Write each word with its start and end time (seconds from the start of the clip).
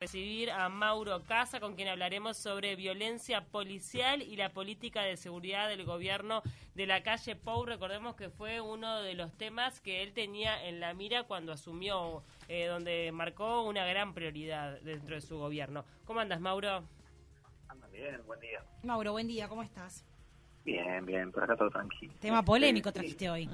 recibir 0.00 0.50
a 0.50 0.70
Mauro 0.70 1.24
Casa, 1.26 1.60
con 1.60 1.74
quien 1.74 1.88
hablaremos 1.88 2.38
sobre 2.38 2.74
violencia 2.74 3.44
policial 3.44 4.22
y 4.22 4.34
la 4.36 4.48
política 4.48 5.02
de 5.02 5.18
seguridad 5.18 5.68
del 5.68 5.84
gobierno 5.84 6.42
de 6.74 6.86
la 6.86 7.02
calle 7.02 7.36
Pou. 7.36 7.66
Recordemos 7.66 8.14
que 8.14 8.30
fue 8.30 8.62
uno 8.62 9.02
de 9.02 9.12
los 9.12 9.30
temas 9.36 9.78
que 9.82 10.02
él 10.02 10.14
tenía 10.14 10.66
en 10.66 10.80
la 10.80 10.94
mira 10.94 11.24
cuando 11.24 11.52
asumió, 11.52 12.22
eh, 12.48 12.64
donde 12.64 13.12
marcó 13.12 13.60
una 13.64 13.84
gran 13.84 14.14
prioridad 14.14 14.80
dentro 14.80 15.16
de 15.16 15.20
su 15.20 15.36
gobierno. 15.36 15.84
¿Cómo 16.06 16.20
andas, 16.20 16.40
Mauro? 16.40 16.82
Anda 17.68 17.86
bien, 17.88 18.22
buen 18.26 18.40
día. 18.40 18.64
Mauro, 18.82 19.12
buen 19.12 19.26
día, 19.26 19.48
¿cómo 19.48 19.62
estás? 19.62 20.06
Bien, 20.64 21.04
bien, 21.04 21.30
por 21.30 21.44
acá 21.44 21.56
todo 21.56 21.68
tranquilo. 21.68 22.14
Tema 22.20 22.42
polémico 22.42 22.90
trajiste 22.90 23.28
hoy. 23.28 23.50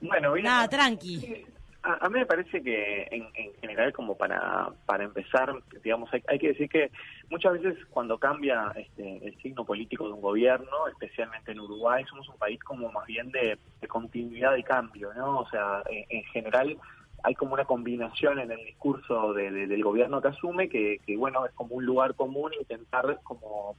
Bueno, 0.00 0.32
bien. 0.32 0.46
Nada, 0.46 0.68
tranqui. 0.68 1.44
A, 1.84 2.06
a 2.06 2.08
mí 2.08 2.20
me 2.20 2.26
parece 2.26 2.62
que 2.62 3.08
en, 3.10 3.28
en 3.34 3.54
general, 3.60 3.92
como 3.92 4.16
para, 4.16 4.70
para 4.86 5.04
empezar, 5.04 5.52
digamos, 5.82 6.12
hay, 6.12 6.22
hay 6.28 6.38
que 6.38 6.48
decir 6.48 6.68
que 6.68 6.92
muchas 7.28 7.54
veces 7.60 7.76
cuando 7.90 8.18
cambia 8.18 8.72
este, 8.76 9.26
el 9.26 9.36
signo 9.38 9.64
político 9.64 10.06
de 10.06 10.12
un 10.12 10.20
gobierno, 10.20 10.86
especialmente 10.88 11.50
en 11.52 11.60
Uruguay, 11.60 12.04
somos 12.08 12.28
un 12.28 12.38
país 12.38 12.60
como 12.62 12.90
más 12.92 13.06
bien 13.06 13.30
de, 13.32 13.58
continuidad 13.88 14.54
y 14.56 14.62
cambio, 14.62 15.12
¿no? 15.14 15.40
O 15.40 15.48
sea, 15.48 15.82
en, 15.90 16.04
en 16.08 16.24
general 16.26 16.78
hay 17.24 17.34
como 17.34 17.54
una 17.54 17.64
combinación 17.64 18.38
en 18.38 18.50
el 18.52 18.64
discurso 18.64 19.32
de- 19.32 19.50
del 19.66 19.82
gobierno 19.82 20.20
que 20.22 20.28
asume 20.28 20.68
que, 20.68 21.00
que, 21.04 21.16
bueno, 21.16 21.44
es 21.46 21.52
como 21.52 21.74
un 21.76 21.84
lugar 21.84 22.14
común 22.14 22.52
intentar 22.58 23.18
como 23.22 23.76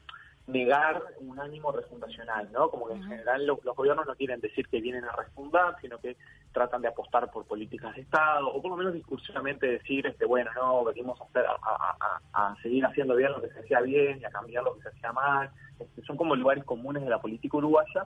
negar 0.48 1.02
un 1.20 1.40
ánimo 1.40 1.72
refundacional, 1.72 2.52
¿no? 2.52 2.70
Como 2.70 2.88
que 2.88 2.94
en 2.96 3.04
general 3.04 3.46
lo- 3.46 3.60
los 3.64 3.76
gobiernos 3.76 4.06
no 4.06 4.16
quieren 4.16 4.42
decir 4.42 4.68
que 4.68 4.82
vienen 4.82 5.06
a 5.06 5.12
refundar, 5.14 5.76
sino 5.82 5.98
que 6.00 6.18
tratan 6.52 6.82
de 6.82 6.90
apostar 6.90 7.32
por 7.32 7.46
políticas 7.46 7.96
de 7.96 8.02
Estado, 8.02 8.48
o 8.50 8.62
por 8.62 8.72
lo 8.72 8.78
menos 8.78 8.94
discursivamente 8.94 9.66
decir, 9.68 10.06
este 10.06 10.26
bueno, 10.26 10.52
no, 10.56 10.84
venimos 10.84 11.20
a, 11.22 11.24
hacer, 11.24 11.46
a- 11.48 12.20
a 12.34 12.56
seguir 12.62 12.86
haciendo 12.86 13.16
bien 13.16 13.32
lo 13.32 13.42
que 13.42 13.50
se 13.50 13.60
hacía 13.60 13.80
bien 13.82 14.20
y 14.20 14.26
a 14.26 14.30
cambiar 14.32 14.64
lo 14.64 14.76
que 14.76 14.82
se 14.82 14.90
hacía 14.90 15.12
mal. 15.14 15.50
Este, 15.80 16.02
son 16.04 16.18
como 16.18 16.36
lugares 16.36 16.64
comunes 16.66 17.04
de 17.04 17.10
la 17.10 17.20
política 17.22 17.58
uruguaya, 17.58 18.06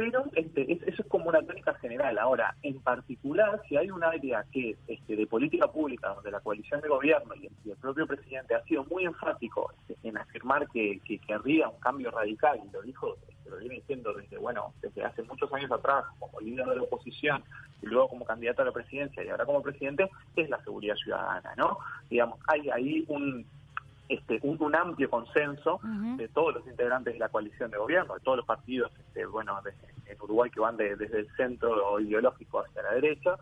pero 0.00 0.24
este, 0.32 0.72
es- 0.72 0.82
eso 0.84 1.02
es 1.02 1.08
como 1.08 1.28
una 1.28 1.42
tónica 1.42 1.74
general. 1.74 2.16
Ahora, 2.18 2.56
en 2.62 2.80
particular, 2.80 3.60
si 3.68 3.76
hay 3.76 3.90
un 3.90 4.02
área 4.02 4.46
que 4.50 4.74
este, 4.88 5.14
de 5.14 5.26
política 5.26 5.70
pública 5.70 6.14
donde 6.14 6.30
la 6.30 6.40
coalición 6.40 6.80
de 6.80 6.88
gobierno 6.88 7.34
y 7.34 7.50
el, 7.68 7.76
propio 7.76 8.06
presidente 8.06 8.54
ha 8.54 8.64
sido 8.64 8.82
muy 8.84 9.04
enfático 9.04 9.70
este, 9.88 10.08
en 10.08 10.16
afirmar 10.16 10.66
que, 10.70 11.00
que 11.04 11.18
querría 11.18 11.68
un 11.68 11.78
cambio 11.80 12.10
radical, 12.10 12.58
y 12.66 12.72
lo 12.72 12.80
dijo, 12.80 13.18
este, 13.28 13.50
lo 13.50 13.58
viene 13.58 13.74
diciendo 13.74 14.14
desde, 14.14 14.38
bueno, 14.38 14.72
desde 14.80 15.04
hace 15.04 15.22
muchos 15.24 15.52
años 15.52 15.70
atrás, 15.70 16.04
como 16.18 16.40
líder 16.40 16.64
de 16.66 16.76
la 16.76 16.82
oposición, 16.82 17.44
y 17.82 17.86
luego 17.86 18.08
como 18.08 18.24
candidato 18.24 18.62
a 18.62 18.64
la 18.66 18.72
presidencia, 18.72 19.22
y 19.22 19.28
ahora 19.28 19.44
como 19.44 19.60
presidente, 19.60 20.08
es 20.34 20.48
la 20.48 20.64
seguridad 20.64 20.94
ciudadana, 20.96 21.52
¿no? 21.58 21.76
Digamos, 22.08 22.38
hay 22.46 22.70
ahí 22.70 23.04
un 23.08 23.44
este, 24.10 24.38
un, 24.42 24.56
un 24.62 24.74
amplio 24.74 25.08
consenso 25.08 25.80
de 26.16 26.28
todos 26.28 26.54
los 26.56 26.66
integrantes 26.66 27.14
de 27.14 27.20
la 27.20 27.28
coalición 27.28 27.70
de 27.70 27.78
gobierno, 27.78 28.14
de 28.14 28.20
todos 28.20 28.36
los 28.38 28.46
partidos, 28.46 28.90
este, 28.98 29.24
bueno, 29.26 29.60
de- 29.62 29.72
en 30.12 30.20
Uruguay 30.20 30.50
que 30.50 30.60
van 30.60 30.76
de- 30.76 30.96
desde 30.96 31.20
el 31.20 31.28
centro 31.36 31.98
ideológico 32.00 32.60
hacia 32.60 32.82
la 32.82 32.92
derecha, 32.94 33.36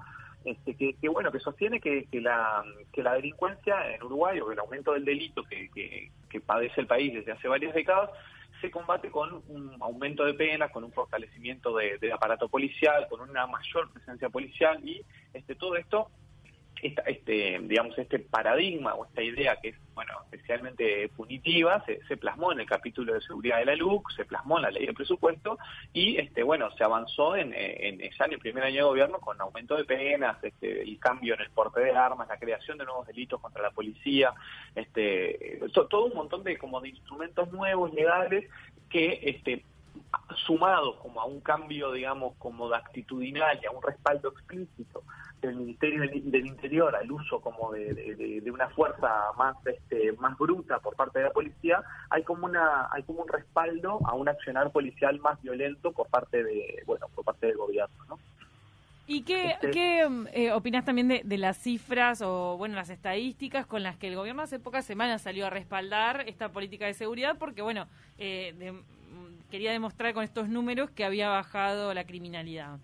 este, 0.44 0.74
que, 0.76 0.94
que, 0.94 1.08
bueno, 1.08 1.32
que 1.32 1.40
sostiene 1.40 1.80
que, 1.80 2.04
que 2.10 2.20
la 2.20 2.62
que 2.92 3.02
la 3.02 3.14
delincuencia 3.14 3.74
en 3.94 4.02
Uruguay 4.02 4.38
o 4.40 4.52
el 4.52 4.58
aumento 4.58 4.92
del 4.92 5.04
delito 5.04 5.42
que, 5.44 5.68
que, 5.74 6.10
que 6.30 6.40
padece 6.40 6.80
el 6.80 6.86
país 6.86 7.12
desde 7.14 7.32
hace 7.32 7.48
varias 7.48 7.74
décadas 7.74 8.10
se 8.60 8.70
combate 8.70 9.08
con 9.10 9.42
un 9.48 9.76
aumento 9.80 10.24
de 10.24 10.34
penas, 10.34 10.70
con 10.72 10.82
un 10.84 10.92
fortalecimiento 10.92 11.76
de- 11.76 11.96
del 11.98 12.12
aparato 12.12 12.48
policial, 12.48 13.06
con 13.08 13.20
una 13.20 13.46
mayor 13.46 13.90
presencia 13.92 14.28
policial 14.30 14.76
y 14.88 15.00
este 15.32 15.54
todo 15.54 15.76
esto 15.76 16.08
esta- 16.82 17.02
este, 17.02 17.58
digamos, 17.62 17.98
este 17.98 18.18
paradigma 18.20 18.94
o 18.94 19.04
esta 19.06 19.22
idea 19.22 19.56
que 19.60 19.70
es, 19.70 19.76
bueno, 19.94 20.12
especialmente 20.30 21.08
punitiva, 21.10 21.84
se, 21.84 22.00
se 22.06 22.16
plasmó 22.16 22.52
en 22.52 22.60
el 22.60 22.66
capítulo 22.66 23.14
de 23.14 23.20
seguridad 23.20 23.58
de 23.58 23.64
la 23.66 23.74
LUC, 23.76 24.10
se 24.12 24.24
plasmó 24.24 24.58
en 24.58 24.62
la 24.62 24.70
ley 24.70 24.86
de 24.86 24.92
presupuesto 24.94 25.58
y, 25.92 26.16
este, 26.18 26.42
bueno, 26.42 26.70
se 26.76 26.84
avanzó 26.84 27.34
en, 27.36 27.52
en, 27.54 27.98
ya 27.98 28.24
en 28.26 28.32
el 28.32 28.38
primer 28.38 28.62
año 28.64 28.76
de 28.76 28.82
gobierno 28.82 29.18
con 29.18 29.40
aumento 29.40 29.76
de 29.76 29.84
penas, 29.84 30.36
este, 30.42 30.84
y 30.84 30.96
cambio 30.98 31.34
en 31.34 31.40
el 31.40 31.50
porte 31.50 31.80
de 31.80 31.90
armas, 31.92 32.28
la 32.28 32.38
creación 32.38 32.78
de 32.78 32.84
nuevos 32.84 33.06
delitos 33.06 33.40
contra 33.40 33.62
la 33.62 33.70
policía, 33.72 34.32
este, 34.74 35.60
to- 35.72 35.86
todo 35.88 36.06
un 36.06 36.14
montón 36.14 36.44
de, 36.44 36.56
como 36.58 36.80
de 36.80 36.90
instrumentos 36.90 37.50
nuevos, 37.52 37.92
legales, 37.92 38.48
que, 38.88 39.20
este, 39.22 39.64
sumado 40.46 40.98
como 40.98 41.20
a 41.20 41.24
un 41.24 41.40
cambio, 41.40 41.92
digamos, 41.92 42.34
como 42.38 42.68
de 42.68 42.76
actitudinal 42.76 43.58
y 43.62 43.66
a 43.66 43.70
un 43.70 43.82
respaldo 43.82 44.28
explícito 44.30 45.02
del 45.40 45.54
Ministerio 45.56 46.00
del, 46.00 46.46
Interior 46.46 46.96
al 46.96 47.10
uso 47.12 47.40
como 47.40 47.70
de, 47.72 47.94
de- 47.94 48.14
de- 48.16 48.40
de 48.40 48.50
una 48.50 48.68
fuerza 48.70 49.08
más 49.36 49.54
este, 49.66 50.12
más 50.12 50.36
bruta 50.36 50.78
por 50.80 50.96
parte 50.96 51.20
de 51.20 51.26
la 51.26 51.30
policía, 51.32 51.82
hay 52.10 52.24
como 52.24 52.46
una 52.46 52.88
hay 52.92 53.02
como 53.04 53.22
un 53.22 53.28
respaldo 53.28 54.00
a 54.04 54.14
un 54.14 54.28
accionar 54.28 54.70
policial 54.72 55.18
más 55.20 55.40
violento 55.42 55.92
por 55.92 56.08
parte 56.08 56.42
de 56.42 56.82
bueno 56.86 57.06
por 57.14 57.24
parte 57.24 57.46
del 57.46 57.56
gobierno, 57.56 57.96
¿no? 58.08 58.18
¿Y 59.10 59.22
qué, 59.22 59.52
Este- 59.52 59.70
qué 59.70 60.06
eh, 60.34 60.52
opinas 60.52 60.84
también 60.84 61.08
de, 61.08 61.22
de 61.24 61.38
las 61.38 61.56
cifras 61.56 62.20
o, 62.20 62.58
bueno, 62.58 62.74
las 62.74 62.90
estadísticas 62.90 63.64
con 63.64 63.82
las 63.82 63.96
que 63.96 64.08
el 64.08 64.16
gobierno 64.16 64.42
hace 64.42 64.58
pocas 64.58 64.84
semanas 64.84 65.22
salió 65.22 65.46
a 65.46 65.50
respaldar 65.50 66.24
esta 66.28 66.50
política 66.50 66.84
de 66.84 66.92
seguridad? 66.92 67.36
Porque, 67.38 67.62
bueno, 67.62 67.86
eh, 68.18 68.54
de- 68.58 68.74
quería 69.50 69.72
demostrar 69.72 70.14
con 70.14 70.24
estos 70.24 70.48
números 70.48 70.90
que 70.90 71.04
había 71.04 71.28
bajado 71.28 71.94
la 71.94 72.04
criminalidad. 72.04 72.78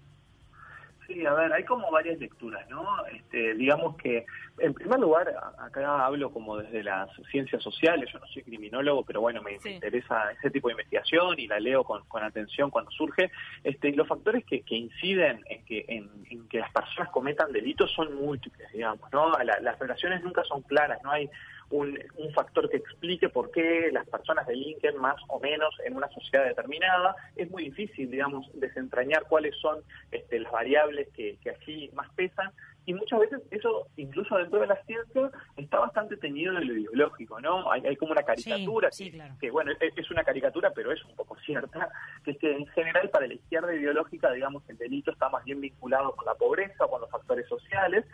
Sí, 1.07 1.25
a 1.27 1.35
ver, 1.35 1.53
hay 1.53 1.65
como 1.65 1.91
varias 1.91 2.19
lecturas, 2.19 2.69
¿no? 2.71 2.85
Este, 3.07 3.55
digamos 3.55 3.97
que, 3.97 4.25
en 4.59 4.73
primer 4.73 5.01
lugar, 5.01 5.35
acá 5.59 6.07
hablo 6.07 6.31
como 6.33 6.57
desde 6.59 6.83
las 6.85 7.11
ciencias 7.31 7.63
sociales, 7.63 8.09
yo 8.13 8.19
no 8.21 8.27
soy 8.27 8.43
criminólogo, 8.43 9.05
pero 9.05 9.21
bueno, 9.21 9.43
me, 9.43 9.59
Sí. 9.59 9.71
interesa 9.71 10.31
ese 10.33 10.51
tipo 10.51 10.69
de 10.69 10.73
investigación 10.75 11.39
y 11.39 11.47
la 11.49 11.59
leo 11.59 11.83
con, 11.85 12.05
con 12.07 12.23
atención 12.23 12.71
cuando 12.71 12.91
surge. 12.93 13.31
Este, 13.65 13.93
los 13.93 14.07
factores 14.07 14.45
que, 14.45 14.63
que 14.63 14.77
inciden 14.77 15.43
en 15.49 15.65
que, 15.65 15.85
en, 15.89 16.09
en 16.31 16.49
que 16.49 16.59
las 16.61 16.73
personas 16.73 17.11
cometan 17.11 17.53
delitos 17.53 17.91
son 17.93 18.15
múltiples, 18.15 18.71
digamos, 18.73 19.13
¿no? 19.13 19.31
La- 19.43 19.59
las 19.61 19.79
relaciones 19.79 20.23
nunca 20.23 20.45
son 20.45 20.63
claras, 20.63 21.03
no 21.03 21.11
hay 21.11 21.29
un, 21.71 21.99
un 22.17 22.33
factor 22.35 22.69
que 22.71 22.77
explique 22.77 23.29
por 23.31 23.51
qué 23.51 23.89
las 23.91 24.07
personas 24.09 24.47
delinquen 24.47 24.97
más 24.99 25.17
o 25.29 25.41
menos 25.41 25.75
en 25.85 25.97
una 25.97 26.09
sociedad 26.11 26.45
determinada. 26.45 27.17
Es 27.35 27.51
muy 27.51 27.65
difícil, 27.65 28.11
digamos, 28.11 28.47
desentrañar 28.55 29.25
cuáles 29.29 29.57
son 29.57 29.81
este, 30.13 30.39
las 30.41 30.53
variables 30.53 31.09
que, 31.15 31.39
que 31.43 31.51
aquí 31.51 31.91
más 31.95 32.09
pesan. 32.15 32.53
Y 32.87 32.95
muchas 32.95 33.21
veces 33.21 33.41
eso, 33.51 33.87
incluso 33.97 34.37
dentro 34.37 34.61
de 34.61 34.67
la 34.67 34.77
ciencia, 34.85 35.31
está 35.57 35.79
bastante 35.79 36.17
teñido 36.17 36.55
de 36.55 36.65
lo 36.65 36.75
ideológico, 36.75 37.41
¿no? 37.41 37.71
Hay, 37.71 37.87
hay 37.87 37.97
como 37.97 38.13
una 38.13 38.23
caricatura, 38.23 38.91
Sí, 38.93 39.05
sí, 39.05 39.11
que, 39.11 39.17
claro. 39.17 39.35
que, 39.41 39.51
bueno, 39.51 39.73
es, 39.81 39.97
es 39.97 40.11
una 40.11 40.23
caricatura, 40.23 40.71
pero 40.75 40.93
es 40.93 41.03
un 41.05 41.17
poco 41.17 41.37
cierta, 41.45 41.89
que 42.25 42.33
es 42.33 42.39
que 42.39 42.53
en 42.53 42.67
general 42.69 43.09
para 43.11 43.27
la 43.27 43.35
izquierda 43.35 43.75
ideológica, 43.75 44.31
digamos, 44.33 44.69
el 44.69 44.77
delito 44.77 45.11
está 45.13 45.29
más 45.29 45.45
bien 45.45 45.61
vinculado 45.61 46.13
con 46.13 46.27
la 46.27 46.35
pobreza, 46.35 46.87
con 46.87 47.01
los 47.01 47.11
factores 47.11 47.49
sociales, 47.49 48.05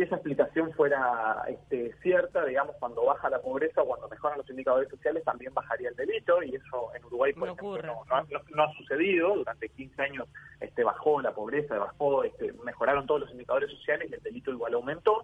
si 0.00 0.04
esa 0.06 0.16
explicación 0.16 0.72
fuera 0.72 1.42
este, 1.46 1.92
cierta, 2.02 2.42
digamos, 2.46 2.74
cuando 2.78 3.04
baja 3.04 3.28
la 3.28 3.40
pobreza 3.42 3.82
o 3.82 3.86
cuando 3.86 4.08
mejoran 4.08 4.38
los 4.38 4.48
indicadores 4.48 4.88
sociales, 4.88 5.22
también 5.24 5.52
bajaría 5.52 5.90
el 5.90 5.96
delito, 5.96 6.42
y 6.42 6.54
eso 6.54 6.88
en 6.94 7.04
Uruguay, 7.04 7.34
por 7.34 7.40
No 7.48 7.52
ejemplo, 7.52 7.68
ocurre. 7.68 7.86
no, 7.86 8.04
no 8.08 8.16
ha- 8.16 8.22
no- 8.30 8.40
no 8.56 8.62
ha 8.64 8.72
sucedido. 8.72 9.36
Durante 9.36 9.68
15 9.68 10.00
años 10.02 10.26
este, 10.60 10.84
bajó 10.84 11.20
la 11.20 11.32
pobreza, 11.34 11.78
bajó, 11.78 12.24
este, 12.24 12.52
mejoraron 12.64 13.06
todos 13.06 13.20
los 13.20 13.30
indicadores 13.32 13.70
sociales 13.70 14.08
y 14.10 14.14
el 14.14 14.22
delito 14.22 14.50
igual 14.50 14.72
aumentó. 14.72 15.22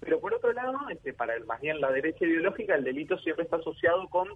Pero 0.00 0.20
por 0.20 0.34
otro 0.34 0.52
lado, 0.52 0.78
este, 0.90 1.14
para 1.14 1.34
el, 1.34 1.44
más 1.46 1.60
bien 1.62 1.80
la 1.80 1.90
derecha 1.90 2.24
ideológica, 2.26 2.74
el 2.74 2.84
delito 2.84 3.16
siempre 3.18 3.44
está 3.44 3.56
asociado 3.56 4.06
con 4.08 4.28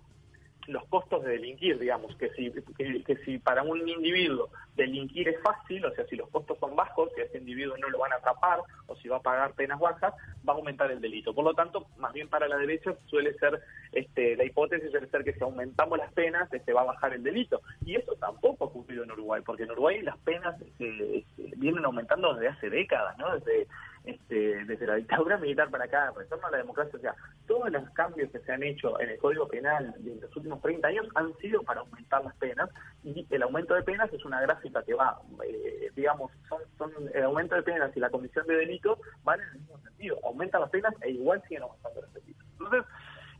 los 0.66 0.84
costos 0.86 1.24
de 1.24 1.32
delinquir, 1.32 1.78
digamos, 1.78 2.14
que 2.16 2.30
si, 2.30 2.50
que, 2.50 3.02
que 3.02 3.16
si 3.24 3.38
para 3.38 3.62
un 3.62 3.88
individuo 3.88 4.50
delinquir 4.76 5.28
es 5.28 5.40
fácil, 5.42 5.84
o 5.84 5.94
sea, 5.94 6.06
si 6.06 6.16
los 6.16 6.28
costos 6.30 6.58
son 6.58 6.74
bajos, 6.76 7.10
si 7.14 7.20
a 7.20 7.24
ese 7.24 7.38
individuo 7.38 7.76
no 7.78 7.90
lo 7.90 7.98
van 7.98 8.12
a 8.12 8.16
atrapar 8.16 8.60
o 8.86 8.96
si 8.96 9.08
va 9.08 9.16
a 9.16 9.22
pagar 9.22 9.52
penas 9.54 9.78
bajas, 9.80 10.14
va 10.48 10.52
a 10.52 10.56
aumentar 10.56 10.90
el 10.90 11.00
delito. 11.00 11.34
Por 11.34 11.44
lo 11.44 11.54
tanto, 11.54 11.86
más 11.98 12.12
bien 12.12 12.28
para 12.28 12.48
la 12.48 12.56
derecha 12.56 12.94
suele 13.06 13.34
ser, 13.34 13.60
este, 13.92 14.36
la 14.36 14.44
hipótesis 14.44 14.90
suele 14.90 15.08
ser 15.08 15.24
que 15.24 15.34
si 15.34 15.42
aumentamos 15.42 15.98
las 15.98 16.12
penas, 16.12 16.52
este, 16.52 16.72
va 16.72 16.82
a 16.82 16.86
bajar 16.86 17.12
el 17.12 17.22
delito. 17.22 17.60
Y 17.84 17.96
eso 17.96 18.14
tampoco 18.16 18.64
ha 18.64 18.68
ocurrido 18.68 19.04
en 19.04 19.12
Uruguay, 19.12 19.42
porque 19.44 19.64
en 19.64 19.72
Uruguay 19.72 20.02
las 20.02 20.18
penas 20.18 20.60
este, 20.60 21.18
este, 21.18 21.52
vienen 21.56 21.84
aumentando 21.84 22.34
desde 22.34 22.48
hace 22.48 22.70
décadas, 22.70 23.16
¿no? 23.18 23.34
Desde, 23.34 23.66
este, 24.04 24.64
desde 24.64 24.86
la 24.86 24.96
dictadura 24.96 25.38
militar 25.38 25.70
para 25.70 25.84
acá, 25.84 26.12
retorno 26.16 26.46
a 26.46 26.50
la 26.50 26.58
democracia, 26.58 26.98
o 26.98 27.00
sea, 27.00 27.14
todos 27.46 27.70
los 27.70 27.88
cambios 27.90 28.30
que 28.30 28.40
se 28.40 28.52
han 28.52 28.62
hecho 28.62 29.00
en 29.00 29.10
el 29.10 29.18
Código 29.18 29.46
Penal 29.48 29.94
en 30.04 30.20
los 30.20 30.36
últimos 30.36 30.60
30 30.60 30.88
años 30.88 31.06
han 31.14 31.36
sido 31.38 31.62
para 31.62 31.80
aumentar 31.80 32.24
las 32.24 32.34
penas 32.36 32.68
y 33.04 33.26
el 33.30 33.42
aumento 33.42 33.74
de 33.74 33.82
penas 33.82 34.12
es 34.12 34.24
una 34.24 34.40
gráfica 34.40 34.82
que 34.82 34.94
va, 34.94 35.20
eh, 35.44 35.90
digamos, 35.94 36.32
son, 36.48 36.60
son 36.78 36.92
el 37.14 37.22
aumento 37.24 37.54
de 37.54 37.62
penas 37.62 37.96
y 37.96 38.00
la 38.00 38.10
comisión 38.10 38.46
de 38.46 38.56
delitos 38.56 38.98
van 39.24 39.40
en 39.40 39.48
el 39.48 39.58
mismo 39.60 39.78
sentido, 39.78 40.18
aumentan 40.24 40.62
las 40.62 40.70
penas 40.70 40.94
e 41.02 41.10
igual 41.10 41.42
siguen 41.42 41.62
aumentando 41.62 42.02
los 42.02 42.12
delitos. 42.12 42.46
Entonces, 42.52 42.84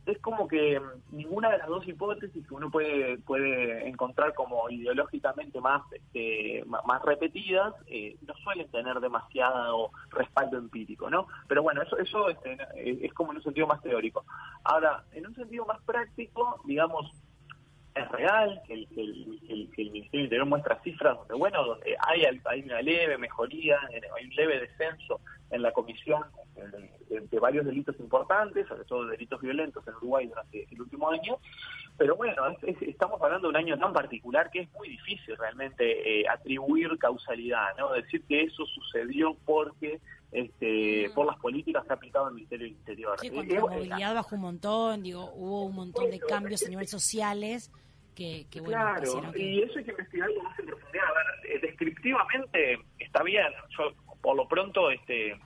es 0.05 0.17
como 0.19 0.47
que 0.47 0.79
mm, 0.79 1.15
ninguna 1.15 1.49
de 1.51 1.59
las 1.59 1.67
dos 1.67 1.87
hipótesis 1.87 2.45
que 2.45 2.53
uno 2.53 2.69
puede 2.69 3.17
puede 3.19 3.87
encontrar 3.87 4.33
como 4.33 4.69
ideológicamente 4.69 5.59
más 5.61 5.81
este, 5.91 6.63
más 6.65 7.01
repetidas 7.03 7.73
eh, 7.87 8.17
no 8.27 8.33
suelen 8.35 8.69
tener 8.69 8.99
demasiado 8.99 9.91
respaldo 10.09 10.57
empírico, 10.57 11.09
¿no? 11.09 11.27
Pero 11.47 11.63
bueno, 11.63 11.81
eso 11.81 11.97
eso 11.97 12.29
este, 12.29 12.57
es 12.75 13.13
como 13.13 13.31
en 13.31 13.37
un 13.37 13.43
sentido 13.43 13.67
más 13.67 13.81
teórico. 13.81 14.25
Ahora, 14.63 15.03
en 15.13 15.27
un 15.27 15.35
sentido 15.35 15.65
más 15.65 15.81
práctico, 15.83 16.61
digamos, 16.65 17.11
es 17.95 18.09
real, 18.09 18.61
que 18.65 18.73
el, 18.73 18.87
el, 18.97 19.69
el, 19.77 19.91
Ministerio 19.91 19.91
del 20.11 20.23
Interior 20.23 20.45
muestra 20.47 20.81
cifras 20.81 21.15
donde, 21.17 21.35
bueno, 21.35 21.63
donde 21.63 21.95
hay, 22.07 22.23
hay 22.45 22.61
una 22.61 22.81
leve 22.81 23.17
mejoría, 23.17 23.77
hay 23.91 24.25
un 24.25 24.35
leve 24.35 24.61
descenso 24.61 25.21
en 25.53 25.61
la 25.61 25.71
comisión 25.71 26.23
de, 26.55 27.39
varios 27.39 27.65
delitos 27.65 27.99
importantes, 27.99 28.67
sobre 28.67 28.85
todo 28.85 29.05
delitos 29.05 29.39
violentos 29.39 29.87
en 29.87 29.95
Uruguay 29.95 30.27
durante 30.27 30.67
el 30.69 30.81
último 30.81 31.09
año, 31.09 31.37
pero 31.97 32.15
bueno, 32.15 32.43
estamos 32.81 33.21
hablando 33.21 33.47
de 33.47 33.49
un 33.51 33.57
año 33.57 33.77
tan 33.77 33.93
particular 33.93 34.49
que 34.49 34.61
es 34.61 34.71
muy 34.73 34.89
difícil 34.89 35.37
realmente 35.37 36.21
eh, 36.21 36.25
atribuir 36.27 36.97
causalidad, 36.97 37.75
¿no? 37.77 37.91
Decir 37.93 38.23
que 38.27 38.43
eso 38.43 38.65
sucedió 38.65 39.35
porque 39.45 39.99
este, 40.31 41.09
mm. 41.09 41.13
por 41.13 41.27
las 41.27 41.37
políticas 41.37 41.85
que 41.85 41.93
ha 41.93 41.95
aplicado 41.95 42.29
el 42.29 42.35
Ministerio 42.35 42.65
del 42.65 42.75
Interior. 42.75 43.19
Sí, 43.19 43.29
cuando 43.29 43.53
la 43.53 43.61
movilidad 43.61 44.15
bajó 44.15 44.35
un 44.35 44.41
montón, 44.41 45.03
digo, 45.03 45.31
hubo 45.35 45.65
un 45.65 45.75
montón 45.75 46.09
de 46.09 46.19
cambios 46.19 46.65
a 46.65 46.69
nivel 46.69 46.87
sociales 46.87 47.71
que, 48.15 48.45
bueno, 48.61 48.67
claro, 48.67 49.31
y 49.35 49.61
eso 49.61 49.79
hay 49.79 49.85
que 49.85 49.91
investigarlo 49.91 50.43
más 50.43 50.59
en 50.59 50.65
profundidad. 50.67 51.05
A 51.05 51.13
ver, 51.13 51.51
eh, 51.51 51.59
descriptivamente 51.59 52.79
está 52.99 53.23
bien, 53.23 53.47
yo 53.77 53.91
por 54.23 54.35
lo 54.35 54.47
pronto, 54.47 54.89
este 54.89 55.37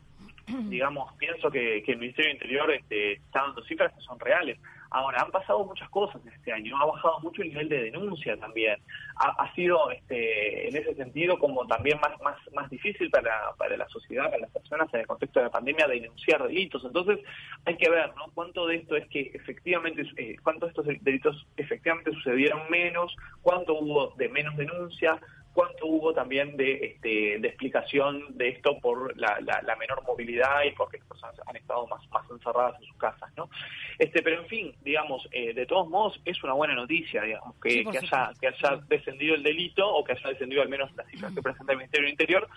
digamos, 0.69 1.13
pienso 1.17 1.51
que, 1.51 1.83
el 1.85 1.97
Ministerio 1.97 2.29
del 2.29 2.35
Interior 2.35 2.71
este, 2.71 3.13
está 3.13 3.41
dando 3.41 3.63
cifras 3.65 3.93
que 3.93 4.01
son 4.01 4.19
reales. 4.19 4.57
Ahora, 4.89 5.21
han 5.21 5.31
pasado 5.31 5.65
muchas 5.65 5.89
cosas 5.89 6.21
este 6.33 6.53
año, 6.53 6.77
ha 6.77 6.85
bajado 6.85 7.19
mucho 7.19 7.41
el 7.41 7.49
nivel 7.49 7.67
de 7.67 7.83
denuncia 7.83 8.37
también. 8.37 8.79
Ha, 9.17 9.53
sido, 9.53 9.91
este, 9.91 10.69
en 10.69 10.77
ese 10.77 10.95
sentido, 10.95 11.37
como 11.39 11.67
también 11.67 11.99
más 11.99 12.69
difícil 12.69 13.09
para, 13.09 13.51
para 13.57 13.75
la 13.75 13.89
sociedad, 13.89 14.25
para 14.25 14.37
las 14.37 14.51
personas 14.51 14.87
en 14.93 15.01
el 15.01 15.07
contexto 15.07 15.39
de 15.39 15.47
la 15.47 15.51
pandemia, 15.51 15.87
denunciar 15.87 16.41
delitos. 16.47 16.85
Entonces, 16.85 17.19
hay 17.65 17.75
que 17.75 17.89
ver, 17.89 18.15
¿no? 18.15 18.31
Cuánto 18.33 18.65
de 18.67 18.77
esto 18.77 18.95
es 18.95 19.05
que 19.09 19.31
efectivamente, 19.33 20.03
eh, 20.15 20.37
cuántos 20.41 20.73
de 20.73 20.81
estos 20.81 21.03
delitos 21.03 21.45
efectivamente 21.57 22.11
sucedieron 22.13 22.61
menos, 22.69 23.13
cuánto 23.41 23.73
hubo 23.73 24.13
de 24.15 24.29
menos 24.29 24.55
denuncia, 24.55 25.19
cuánto 25.57 25.87
hubo 25.87 26.13
también 26.13 26.55
de, 26.55 26.73
este, 26.85 27.39
de 27.39 27.47
explicación 27.47 28.37
de 28.37 28.49
esto 28.49 28.77
por 28.79 29.17
la, 29.17 29.39
la, 29.41 29.75
menor 29.75 30.03
movilidad 30.05 30.61
y 30.63 30.71
porque 30.73 30.99
las 30.99 31.07
personas 31.07 31.35
han 31.47 31.55
estado 31.55 31.87
más, 31.87 32.07
más 32.11 32.29
encerradas 32.29 32.79
en 32.79 32.87
sus 32.87 32.97
casas, 32.97 33.31
¿no? 33.35 33.49
Este, 33.97 34.21
pero 34.21 34.43
en 34.43 34.47
fin, 34.47 34.75
digamos, 34.83 35.27
eh, 35.31 35.55
de 35.55 35.65
todos 35.65 35.89
modos 35.89 36.21
es 36.25 36.43
una 36.43 36.53
buena 36.53 36.75
noticia, 36.75 37.23
digamos, 37.23 37.55
que, 37.59 37.83
que 37.85 37.97
haya, 37.97 38.33
que 38.39 38.47
haya 38.49 38.79
descendido 38.87 39.33
el 39.33 39.41
delito 39.41 39.91
o 39.91 40.03
que 40.03 40.11
haya 40.11 40.29
descendido 40.29 40.61
al 40.61 40.69
menos 40.69 40.95
la 40.95 41.05
cifra 41.05 41.31
que 41.33 41.41
presenta 41.41 41.71
el 41.71 41.79
Ministerio 41.79 42.05
del 42.05 42.11
Interior. 42.11 42.47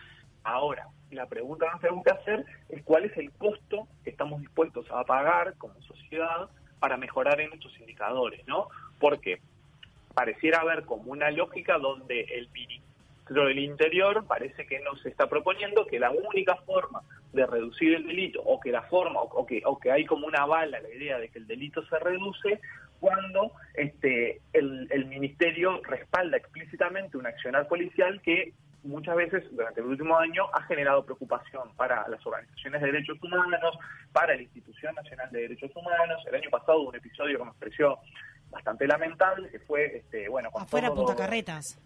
Ahora, 0.44 0.87
la 1.11 1.25
pregunta 1.25 1.64
que 1.64 1.73
nos 1.73 1.81
tenemos 1.81 2.05
que 2.05 2.11
hacer 2.11 2.44
es 2.69 2.82
cuál 2.82 3.06
es 3.06 3.17
el 3.17 3.32
costo 3.32 3.88
que 4.05 4.11
estamos 4.11 4.43
dispuestos 4.43 4.85
a 4.91 5.05
pagar 5.05 5.55
como 5.56 5.81
sociedad 5.81 6.50
para 6.79 6.99
mejorar 6.99 7.41
en 7.41 7.50
estos 7.55 7.75
indicadores, 7.81 8.47
¿no? 8.47 8.69
Porque 8.99 9.41
pareciera 10.12 10.61
haber 10.61 10.85
como 10.85 11.12
una 11.12 11.31
lógica 11.31 11.79
donde 11.79 12.20
el 12.20 12.49
ministro 13.31 13.47
del 13.47 13.59
Interior 13.59 14.25
parece 14.27 14.67
que 14.67 14.81
nos 14.81 15.05
está 15.06 15.29
proponiendo 15.29 15.87
que 15.87 16.00
la 16.00 16.11
única 16.11 16.56
forma 16.67 17.03
de 17.32 17.47
reducir 17.47 17.94
el 17.94 18.06
delito 18.06 18.43
o 18.43 18.59
que 18.59 18.73
la 18.73 18.82
forma 18.82 19.21
o 19.21 19.47
que, 19.47 19.62
o 19.65 19.79
que 19.79 19.93
hay 19.93 20.05
como 20.05 20.27
una 20.27 20.44
bala 20.47 20.81
la 20.81 20.88
idea 20.88 21.19
de 21.19 21.29
que 21.29 21.38
el 21.38 21.47
delito 21.47 21.85
se 21.87 21.99
reduce 22.00 22.61
cuando 22.99 23.53
este 23.75 24.41
el, 24.53 24.88
el 24.91 25.06
ministerio 25.06 25.81
respalda 25.85 26.37
explícitamente 26.38 27.17
un 27.17 27.27
accionar 27.27 27.69
policial 27.69 28.21
que 28.21 28.53
muchas 28.82 29.15
veces 29.15 29.44
durante 29.53 29.81
el 29.81 29.87
último 29.87 30.19
año 30.19 30.47
ha 30.53 30.62
generado 30.65 31.05
preocupación 31.05 31.71
para 31.76 32.09
las 32.09 32.25
organizaciones 32.26 32.81
de 32.81 32.87
derechos 32.87 33.23
humanos, 33.23 33.79
para 34.12 34.35
la 34.35 34.43
Institución 34.43 34.94
Nacional 34.94 35.31
de 35.31 35.43
Derechos 35.43 35.71
Humanos. 35.76 36.23
El 36.26 36.35
año 36.35 36.50
pasado 36.50 36.81
hubo 36.81 36.88
un 36.88 36.97
episodio 36.97 37.38
que 37.38 37.44
nos 37.44 37.56
pareció 37.56 37.99
bastante 38.50 38.87
lamentable, 38.87 39.50
que 39.50 39.59
fue, 39.61 39.99
este, 39.99 40.29
bueno, 40.31 40.50
con 40.50 40.62
Afuera 40.62 40.91
Punta 40.91 41.15
Carretas. 41.15 41.79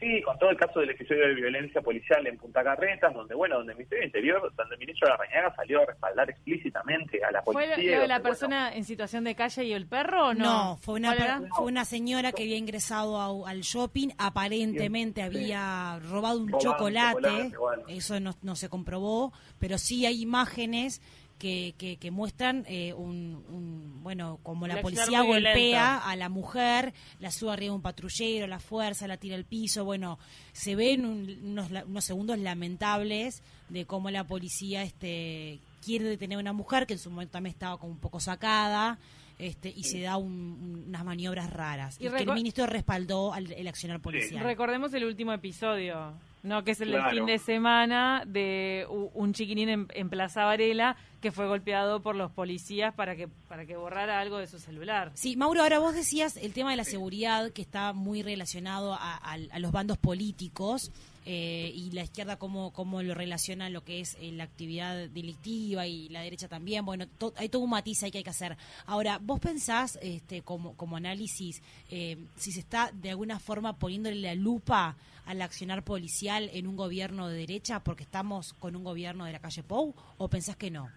Sí, 0.00 0.20
con 0.22 0.38
todo 0.38 0.50
el 0.50 0.56
caso 0.56 0.80
del 0.80 0.90
episodio 0.90 1.28
de 1.28 1.34
violencia 1.34 1.80
policial 1.80 2.26
en 2.26 2.36
Punta 2.36 2.62
Carretas, 2.62 3.14
donde, 3.14 3.34
bueno, 3.34 3.56
donde 3.56 3.72
el 3.72 3.78
Ministerio 3.78 4.02
del 4.02 4.08
Interior, 4.08 4.52
donde 4.54 4.74
el 4.74 4.78
ministro 4.78 5.08
de 5.08 5.12
la 5.12 5.16
Rañaga 5.16 5.56
salió 5.56 5.82
a 5.82 5.86
respaldar 5.86 6.30
explícitamente 6.30 7.24
a 7.24 7.30
la 7.30 7.42
policía. 7.42 7.74
¿Fue 7.74 7.94
lo 7.94 8.00
de 8.00 8.08
la 8.08 8.20
persona 8.20 8.74
en 8.74 8.84
situación 8.84 9.24
de 9.24 9.34
calle 9.34 9.64
y 9.64 9.72
el 9.72 9.86
perro 9.86 10.28
o 10.28 10.34
no? 10.34 10.44
No, 10.44 10.76
fue 10.76 10.94
una, 10.94 11.40
fue 11.56 11.66
una 11.66 11.84
señora 11.84 12.32
que 12.32 12.42
había 12.42 12.56
ingresado 12.56 13.46
al 13.46 13.60
shopping, 13.62 14.08
aparentemente 14.18 15.22
había 15.22 15.98
robado 16.10 16.40
un 16.40 16.52
chocolate, 16.58 17.52
eso 17.88 18.20
no, 18.20 18.34
no 18.42 18.54
se 18.54 18.68
comprobó, 18.68 19.32
pero 19.58 19.78
sí 19.78 20.04
hay 20.04 20.20
imágenes 20.20 21.00
que, 21.38 21.74
que, 22.00 22.10
muestran 22.10 22.64
eh, 22.66 22.94
un, 22.94 24.02
bueno 24.02 24.38
como 24.42 24.66
la 24.66 24.80
policía 24.80 25.20
golpea 25.20 25.98
a 25.98 26.16
la 26.16 26.28
mujer 26.28 26.94
la 27.20 27.30
sube 27.30 27.52
arriba 27.52 27.74
un 27.74 27.82
patrullero 27.82 28.46
la 28.46 28.58
fuerza 28.58 29.06
la 29.06 29.18
tira 29.18 29.36
al 29.36 29.44
piso 29.44 29.84
bueno 29.84 30.18
se 30.52 30.74
ven 30.74 31.04
unos, 31.04 31.70
unos 31.86 32.04
segundos 32.04 32.38
lamentables 32.38 33.42
de 33.68 33.84
cómo 33.84 34.10
la 34.10 34.24
policía 34.24 34.82
este 34.82 35.58
quiere 35.84 36.06
detener 36.06 36.38
a 36.38 36.40
una 36.40 36.52
mujer 36.52 36.86
que 36.86 36.94
en 36.94 36.98
su 36.98 37.10
momento 37.10 37.32
también 37.32 37.52
estaba 37.52 37.76
como 37.78 37.92
un 37.92 37.98
poco 37.98 38.18
sacada 38.18 38.98
este, 39.38 39.68
y 39.68 39.84
se 39.84 40.00
da 40.00 40.16
unas 40.16 41.04
maniobras 41.04 41.52
raras. 41.52 41.96
Y, 42.00 42.08
que 42.08 42.22
el 42.22 42.32
ministro 42.32 42.66
respaldó 42.66 43.34
al, 43.34 43.52
el 43.52 43.68
accionar 43.68 44.00
policial. 44.00 44.42
Recordemos 44.42 44.94
el 44.94 45.04
último 45.04 45.32
episodio, 45.32 46.14
¿no? 46.46 46.64
que 46.64 46.70
es 46.70 46.80
el 46.80 46.92
del 46.92 47.04
fin 47.10 47.26
de 47.26 47.38
semana 47.38 48.22
de 48.26 48.86
un 48.88 49.32
chiquinín 49.32 49.86
en, 49.92 50.08
Plaza 50.08 50.44
Varela 50.44 50.96
que 51.20 51.32
fue 51.32 51.46
golpeado 51.46 52.00
por 52.00 52.14
los 52.14 52.30
policías 52.30 52.94
para 52.94 53.16
que 53.16 53.28
para 53.48 53.66
que 53.66 53.76
borrara 53.76 54.20
algo 54.20 54.38
de 54.38 54.46
su 54.46 54.58
celular. 54.58 55.10
Sí, 55.14 55.36
Mauro, 55.36 55.62
ahora 55.62 55.78
vos 55.78 55.94
decías 55.94 56.36
el 56.36 56.52
tema 56.52 56.70
de 56.70 56.76
la 56.76 56.84
seguridad 56.84 57.50
que 57.50 57.62
está 57.62 57.92
muy 57.92 58.22
relacionado 58.22 58.96
a 58.98 59.58
los 59.58 59.72
bandos 59.72 59.98
políticos. 59.98 60.92
Eh, 61.28 61.72
y 61.74 61.90
la 61.90 62.04
izquierda 62.04 62.38
cómo, 62.38 62.72
cómo 62.72 63.02
lo 63.02 63.12
relaciona 63.12 63.68
lo 63.68 63.82
que 63.82 63.98
es 63.98 64.16
eh, 64.20 64.30
la 64.30 64.44
actividad 64.44 65.08
delictiva 65.08 65.84
y 65.84 66.08
la 66.08 66.20
derecha 66.20 66.46
también. 66.46 66.84
Bueno, 66.84 67.06
hay 67.34 67.48
todo 67.48 67.62
un 67.62 67.70
matiz 67.70 68.04
ahí 68.04 68.12
que 68.12 68.18
hay 68.18 68.24
que 68.24 68.30
hacer. 68.30 68.56
Ahora, 68.86 69.18
¿vos 69.18 69.40
pensás, 69.40 69.98
este, 70.00 70.42
como, 70.42 70.76
como 70.76 70.96
análisis, 70.96 71.62
eh, 71.90 72.16
si 72.36 72.52
se 72.52 72.60
está 72.60 72.92
de 72.92 73.10
alguna 73.10 73.40
forma 73.40 73.76
poniéndole 73.76 74.20
la 74.20 74.36
lupa 74.36 74.96
al 75.24 75.42
accionar 75.42 75.82
policial 75.82 76.48
en 76.52 76.68
un 76.68 76.76
gobierno 76.76 77.26
de 77.26 77.38
derecha 77.38 77.80
porque 77.80 78.04
estamos 78.04 78.52
con 78.52 78.76
un 78.76 78.84
gobierno 78.84 79.24
de 79.24 79.32
la 79.32 79.40
calle 79.40 79.64
Pou 79.64 79.96
o 80.18 80.28
pensás 80.28 80.56
que 80.56 80.70
no? 80.70 80.88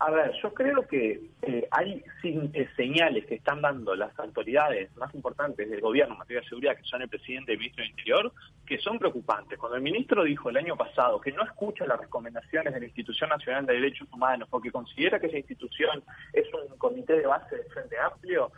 A 0.00 0.10
ver, 0.10 0.32
yo 0.42 0.52
creo 0.52 0.86
que 0.86 1.20
eh, 1.42 1.68
hay 1.70 2.04
eh, 2.24 2.68
señales 2.76 3.26
que 3.26 3.36
están 3.36 3.62
dando 3.62 3.94
las 3.94 4.18
autoridades 4.18 4.94
más 4.96 5.14
importantes 5.14 5.70
del 5.70 5.80
gobierno 5.80 6.14
en 6.14 6.18
materia 6.18 6.42
de 6.42 6.48
seguridad, 6.48 6.76
que 6.76 6.82
son 6.82 7.02
el 7.02 7.08
presidente 7.08 7.52
y 7.52 7.54
el 7.54 7.58
ministro 7.60 7.82
del 7.82 7.90
Interior, 7.90 8.32
que 8.66 8.78
son 8.78 8.98
preocupantes. 8.98 9.58
Cuando 9.58 9.76
el 9.76 9.82
ministro 9.82 10.24
dijo 10.24 10.50
el 10.50 10.56
año 10.56 10.76
pasado 10.76 11.20
que 11.20 11.32
no 11.32 11.44
escucha 11.44 11.86
las 11.86 12.00
recomendaciones 12.00 12.74
de 12.74 12.80
la 12.80 12.86
Institución 12.86 13.30
Nacional 13.30 13.66
de 13.66 13.74
Derechos 13.74 14.08
Humanos 14.12 14.48
porque 14.50 14.72
considera 14.72 15.20
que 15.20 15.28
esa 15.28 15.38
institución 15.38 16.02
es 16.32 16.46
un 16.52 16.76
comité 16.76 17.14
de 17.16 17.26
base 17.26 17.56
del 17.56 17.66
Frente 17.66 17.96
Amplio, 17.98 18.50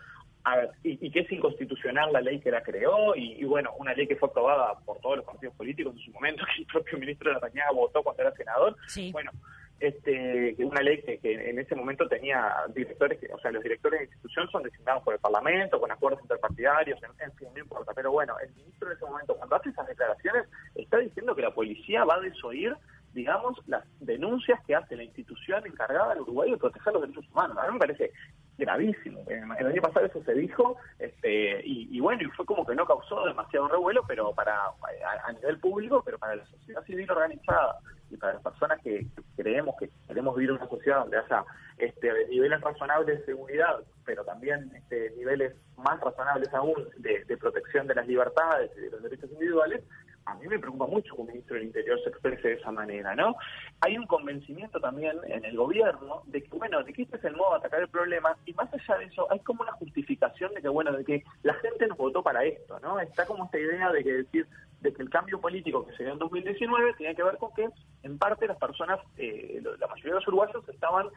a 0.47 0.57
ver, 0.57 0.71
y, 0.85 1.11
que 1.11 1.21
es 1.21 1.33
inconstitucional 1.33 2.13
la 2.13 2.21
ley 2.21 2.39
que 2.39 2.53
la 2.53 2.63
creó, 2.63 3.17
y, 3.17 3.43
bueno, 3.45 3.73
una 3.79 3.93
ley 3.95 4.07
que 4.07 4.15
fue 4.15 4.29
aprobada 4.29 4.79
por 4.85 5.01
todos 5.01 5.17
los 5.17 5.27
partidos 5.27 5.57
políticos 5.57 5.95
en 5.97 6.03
su 6.03 6.13
momento, 6.13 6.45
que 6.55 6.63
el 6.63 6.67
propio 6.67 6.99
ministro 6.99 7.31
de 7.31 7.35
la 7.35 7.41
Rañaga 7.41 7.73
votó 7.73 8.03
cuando 8.03 8.23
era 8.23 8.33
senador. 8.33 8.77
Bueno, 9.11 9.33
este, 9.79 10.57
una 10.59 10.81
ley 10.81 11.03
que, 11.03 11.21
en 11.23 11.59
ese 11.59 11.75
momento 11.75 12.09
tenía 12.09 12.55
directores, 12.75 13.19
que, 13.19 13.33
o 13.33 13.39
sea, 13.39 13.51
los 13.51 13.63
directores 13.63 14.01
de 14.01 14.05
institución 14.07 14.49
son 14.51 14.63
designados 14.63 15.03
por 15.03 15.15
el 15.15 15.21
Parlamento, 15.21 15.81
con 15.81 15.91
acuerdos 15.91 16.23
interpartidarios, 16.23 16.99
en, 17.03 17.33
fin, 17.33 17.49
no 17.55 17.61
importa. 17.61 17.93
Pero 17.95 18.13
bueno, 18.13 18.35
el 18.43 18.55
ministro 18.55 18.91
en 18.91 18.97
ese 18.97 19.05
momento, 19.05 19.37
cuando 19.37 19.57
hace 19.57 19.71
esas 19.71 19.87
declaraciones, 19.87 20.49
está 20.75 20.99
diciendo 20.99 21.35
que 21.35 21.43
la 21.43 21.55
policía 21.55 22.05
va 22.05 22.15
a 22.15 22.21
desoír, 22.21 22.75
digamos, 23.13 23.61
las 23.67 23.85
denuncias 24.01 24.61
que 24.67 24.75
hace 24.75 24.97
la 24.97 25.05
institución 25.05 25.67
encargada 25.67 26.11
del 26.11 26.23
Uruguay 26.23 26.51
de 26.51 26.57
proteger 26.57 26.93
los 26.95 27.03
derechos 27.03 27.29
humanos. 27.31 27.59
A 27.59 27.67
mí 27.67 27.75
me 27.75 27.79
parece 27.79 28.13
gravísimo. 28.59 29.23
El 29.29 29.67
año 29.67 29.83
pasado 29.83 30.07
eso 30.07 30.23
se 30.25 30.35
dijo, 30.35 30.77
este, 30.99 31.61
y, 31.65 32.01
bueno, 32.01 32.23
y 32.23 32.27
fue 32.27 32.47
como 32.47 32.65
que 32.65 32.75
no 32.75 32.87
causó 32.87 33.25
demasiado 33.27 33.69
revuelo, 33.69 34.05
pero 34.07 34.33
para 34.35 34.57
a, 34.67 35.33
nivel 35.33 35.59
público, 35.59 36.03
pero 36.05 36.19
para 36.19 36.37
la 36.37 36.47
sociedad 36.47 36.85
civil 36.85 37.11
organizada 37.11 37.79
y 38.11 38.17
para 38.17 38.35
las 38.35 38.43
personas 38.43 38.81
que, 38.83 39.07
creemos 39.37 39.75
que 39.79 39.91
queremos 40.07 40.35
vivir 40.37 40.51
en 40.51 40.57
una 40.57 40.69
sociedad 40.69 41.01
donde 41.01 41.19
haya 41.19 41.45
este, 41.79 42.29
niveles 42.29 42.61
razonables 42.61 43.19
de 43.19 43.25
seguridad, 43.27 43.81
pero 44.05 44.25
también 44.25 44.71
este, 44.75 45.11
niveles 45.17 45.55
más 45.77 46.01
razonables 46.01 46.53
aún 46.55 46.89
de, 46.97 47.37
protección 47.37 47.87
de 47.87 47.95
las 47.95 48.07
libertades 48.07 48.71
y 48.77 48.81
de 48.83 48.91
los 48.91 49.03
derechos 49.03 49.31
individuales, 49.33 49.85
a 50.27 50.35
mí 50.35 50.47
me 50.49 50.59
preocupa 50.59 50.87
mucho 50.87 51.15
que 51.15 51.21
un 51.21 51.29
ministro 51.29 51.55
del 51.55 51.67
Interior 51.67 51.99
se 52.03 52.11
exprese 52.11 52.49
de 52.49 52.55
esa 52.55 52.73
manera, 52.73 53.15
¿no? 53.15 53.37
Hay 53.81 53.97
un 53.97 54.07
convencimiento 54.07 54.81
también 54.81 55.17
en 55.29 55.45
el 55.45 55.57
gobierno 55.57 56.23
de 56.27 56.43
que, 56.43 56.51
bueno, 56.57 56.83
de 56.83 56.93
que 56.93 57.03
este 57.03 57.17
es 57.17 57.25
el 57.25 57.37
modo 57.37 57.53
de 57.53 57.59
atacar 57.59 57.81
el 57.81 57.89
problema, 57.89 58.37
y 58.45 58.53
más 58.55 58.69
allá 58.75 58.99
de 58.99 59.05
eso, 59.07 59.31
hay 59.31 59.39
como 59.41 59.63
una 59.63 59.73
justificación 59.73 60.53
de 60.55 60.63
que, 60.63 60.69
bueno, 60.69 60.93
de 60.93 61.05
que 61.05 61.25
la 61.43 61.55
gente 61.55 61.87
nos 61.87 61.97
votó 61.97 62.23
para 62.23 62.45
esto, 62.45 62.79
¿no? 62.81 62.99
Está 62.99 63.25
como 63.25 63.45
esta 63.45 63.59
idea 63.59 63.93
de 63.93 64.03
que 64.03 64.13
decir, 64.13 64.47
de 64.81 64.93
que 64.93 65.03
el 65.03 65.11
cambio 65.11 65.41
político 65.41 65.87
que 65.87 65.97
se 65.97 66.05
dio 66.05 66.13
en 66.13 66.19
2019 66.19 66.95
tiene 66.95 67.15
que 67.15 67.23
ver 67.23 67.37
con 67.39 67.53
que, 67.55 67.69
en 68.03 68.19
parte, 68.19 68.47
las 68.47 68.59
personas, 68.59 69.01
eh, 69.17 69.61
la 69.63 69.87
mayoría 69.87 70.13
de 70.13 70.21
los 70.21 70.29
uruguayos 70.29 70.69
estaban 70.69 71.09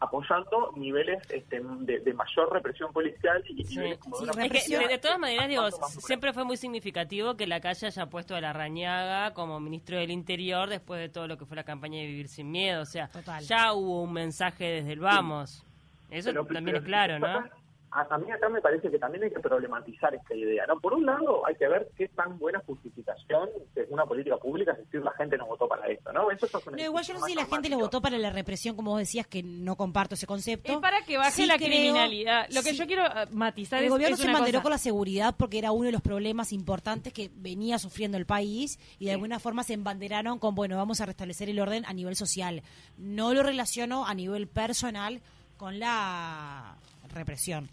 apoyando 0.00 0.72
niveles 0.76 1.18
este, 1.30 1.60
de, 1.60 2.14
mayor 2.14 2.52
represión 2.52 2.92
policial 2.92 3.42
y, 3.48 3.64
de, 3.74 3.98
de, 4.88 4.98
todas 4.98 5.18
maneras 5.18 5.48
digo 5.48 5.68
siempre 5.70 6.32
fue 6.32 6.44
muy 6.44 6.56
significativo 6.56 7.36
que 7.36 7.48
la 7.48 7.60
calle 7.60 7.88
haya 7.88 8.06
puesto 8.06 8.36
a 8.36 8.40
la 8.40 8.52
Rañaga 8.52 9.34
como 9.34 9.58
ministro 9.58 9.98
del 9.98 10.12
Interior 10.12 10.68
después 10.68 11.00
de 11.00 11.08
todo 11.08 11.26
lo 11.26 11.36
que 11.36 11.46
fue 11.46 11.56
la 11.56 11.64
campaña 11.64 11.98
de 11.98 12.06
Vivir 12.06 12.28
sin 12.28 12.48
Miedo. 12.50 12.82
O 12.82 12.86
sea 12.86 13.10
ya 13.40 13.72
hubo 13.72 14.02
un 14.02 14.12
mensaje 14.12 14.66
desde 14.66 14.92
el 14.92 15.00
vamos. 15.00 15.64
Eso 16.10 16.32
también 16.32 16.76
es 16.76 16.84
claro 16.84 17.18
no 17.18 17.57
a, 17.90 18.18
mí 18.18 18.30
acá 18.30 18.48
me 18.48 18.60
parece 18.60 18.90
que 18.90 18.98
también 18.98 19.24
hay 19.24 19.30
que 19.30 19.40
problematizar 19.40 20.14
esta 20.14 20.34
idea. 20.34 20.66
no 20.66 20.78
Por 20.78 20.94
un 20.94 21.06
lado, 21.06 21.46
hay 21.46 21.54
que 21.54 21.68
ver 21.68 21.88
qué 21.96 22.08
tan 22.08 22.38
buena 22.38 22.60
justificación 22.66 23.48
de 23.74 23.86
una 23.90 24.04
política 24.04 24.36
pública 24.36 24.72
es 24.72 24.78
decir 24.78 25.02
la 25.02 25.12
gente 25.12 25.38
no 25.38 25.46
votó 25.46 25.66
para 25.68 25.86
esto. 25.88 26.12
No, 26.12 26.30
Eso 26.30 26.46
no 26.70 26.78
igual 26.78 27.04
yo 27.04 27.14
no 27.14 27.20
sé 27.20 27.26
si 27.26 27.34
la 27.34 27.46
gente 27.46 27.68
lo 27.68 27.78
votó 27.78 28.00
para 28.00 28.18
la 28.18 28.30
represión, 28.30 28.76
como 28.76 28.92
vos 28.92 29.00
decías, 29.00 29.26
que 29.26 29.42
no 29.42 29.76
comparto 29.76 30.14
ese 30.14 30.26
concepto. 30.26 30.72
Es 30.72 30.78
para 30.78 31.02
que 31.02 31.16
baje 31.16 31.46
la 31.46 31.56
criminalidad. 31.56 32.46
Lo 32.50 32.62
que 32.62 32.74
yo 32.74 32.86
quiero 32.86 33.06
eh, 33.06 33.26
matizar 33.32 33.78
el 33.78 33.86
es. 33.86 33.92
El 33.92 33.92
gobierno 33.92 34.16
se 34.16 34.28
mantuvo 34.28 34.62
con 34.62 34.70
la 34.70 34.78
seguridad 34.78 35.34
porque 35.36 35.58
era 35.58 35.72
uno 35.72 35.86
de 35.86 35.92
los 35.92 36.02
problemas 36.02 36.52
importantes 36.52 37.12
que 37.12 37.30
venía 37.34 37.78
sufriendo 37.78 38.18
el 38.18 38.26
país 38.26 38.78
y 38.98 39.06
de 39.06 39.12
alguna 39.12 39.38
forma 39.38 39.62
se 39.62 39.74
embanderaron 39.74 40.38
con, 40.38 40.54
bueno, 40.54 40.76
vamos 40.76 41.00
a 41.00 41.06
restablecer 41.06 41.48
el 41.48 41.58
orden 41.58 41.84
a 41.86 41.92
nivel 41.92 42.16
social. 42.16 42.62
No 42.98 43.32
lo 43.32 43.42
relaciono 43.42 44.06
a 44.06 44.14
nivel 44.14 44.46
personal 44.46 45.20
con 45.56 45.78
la 45.78 46.76
represión 47.14 47.70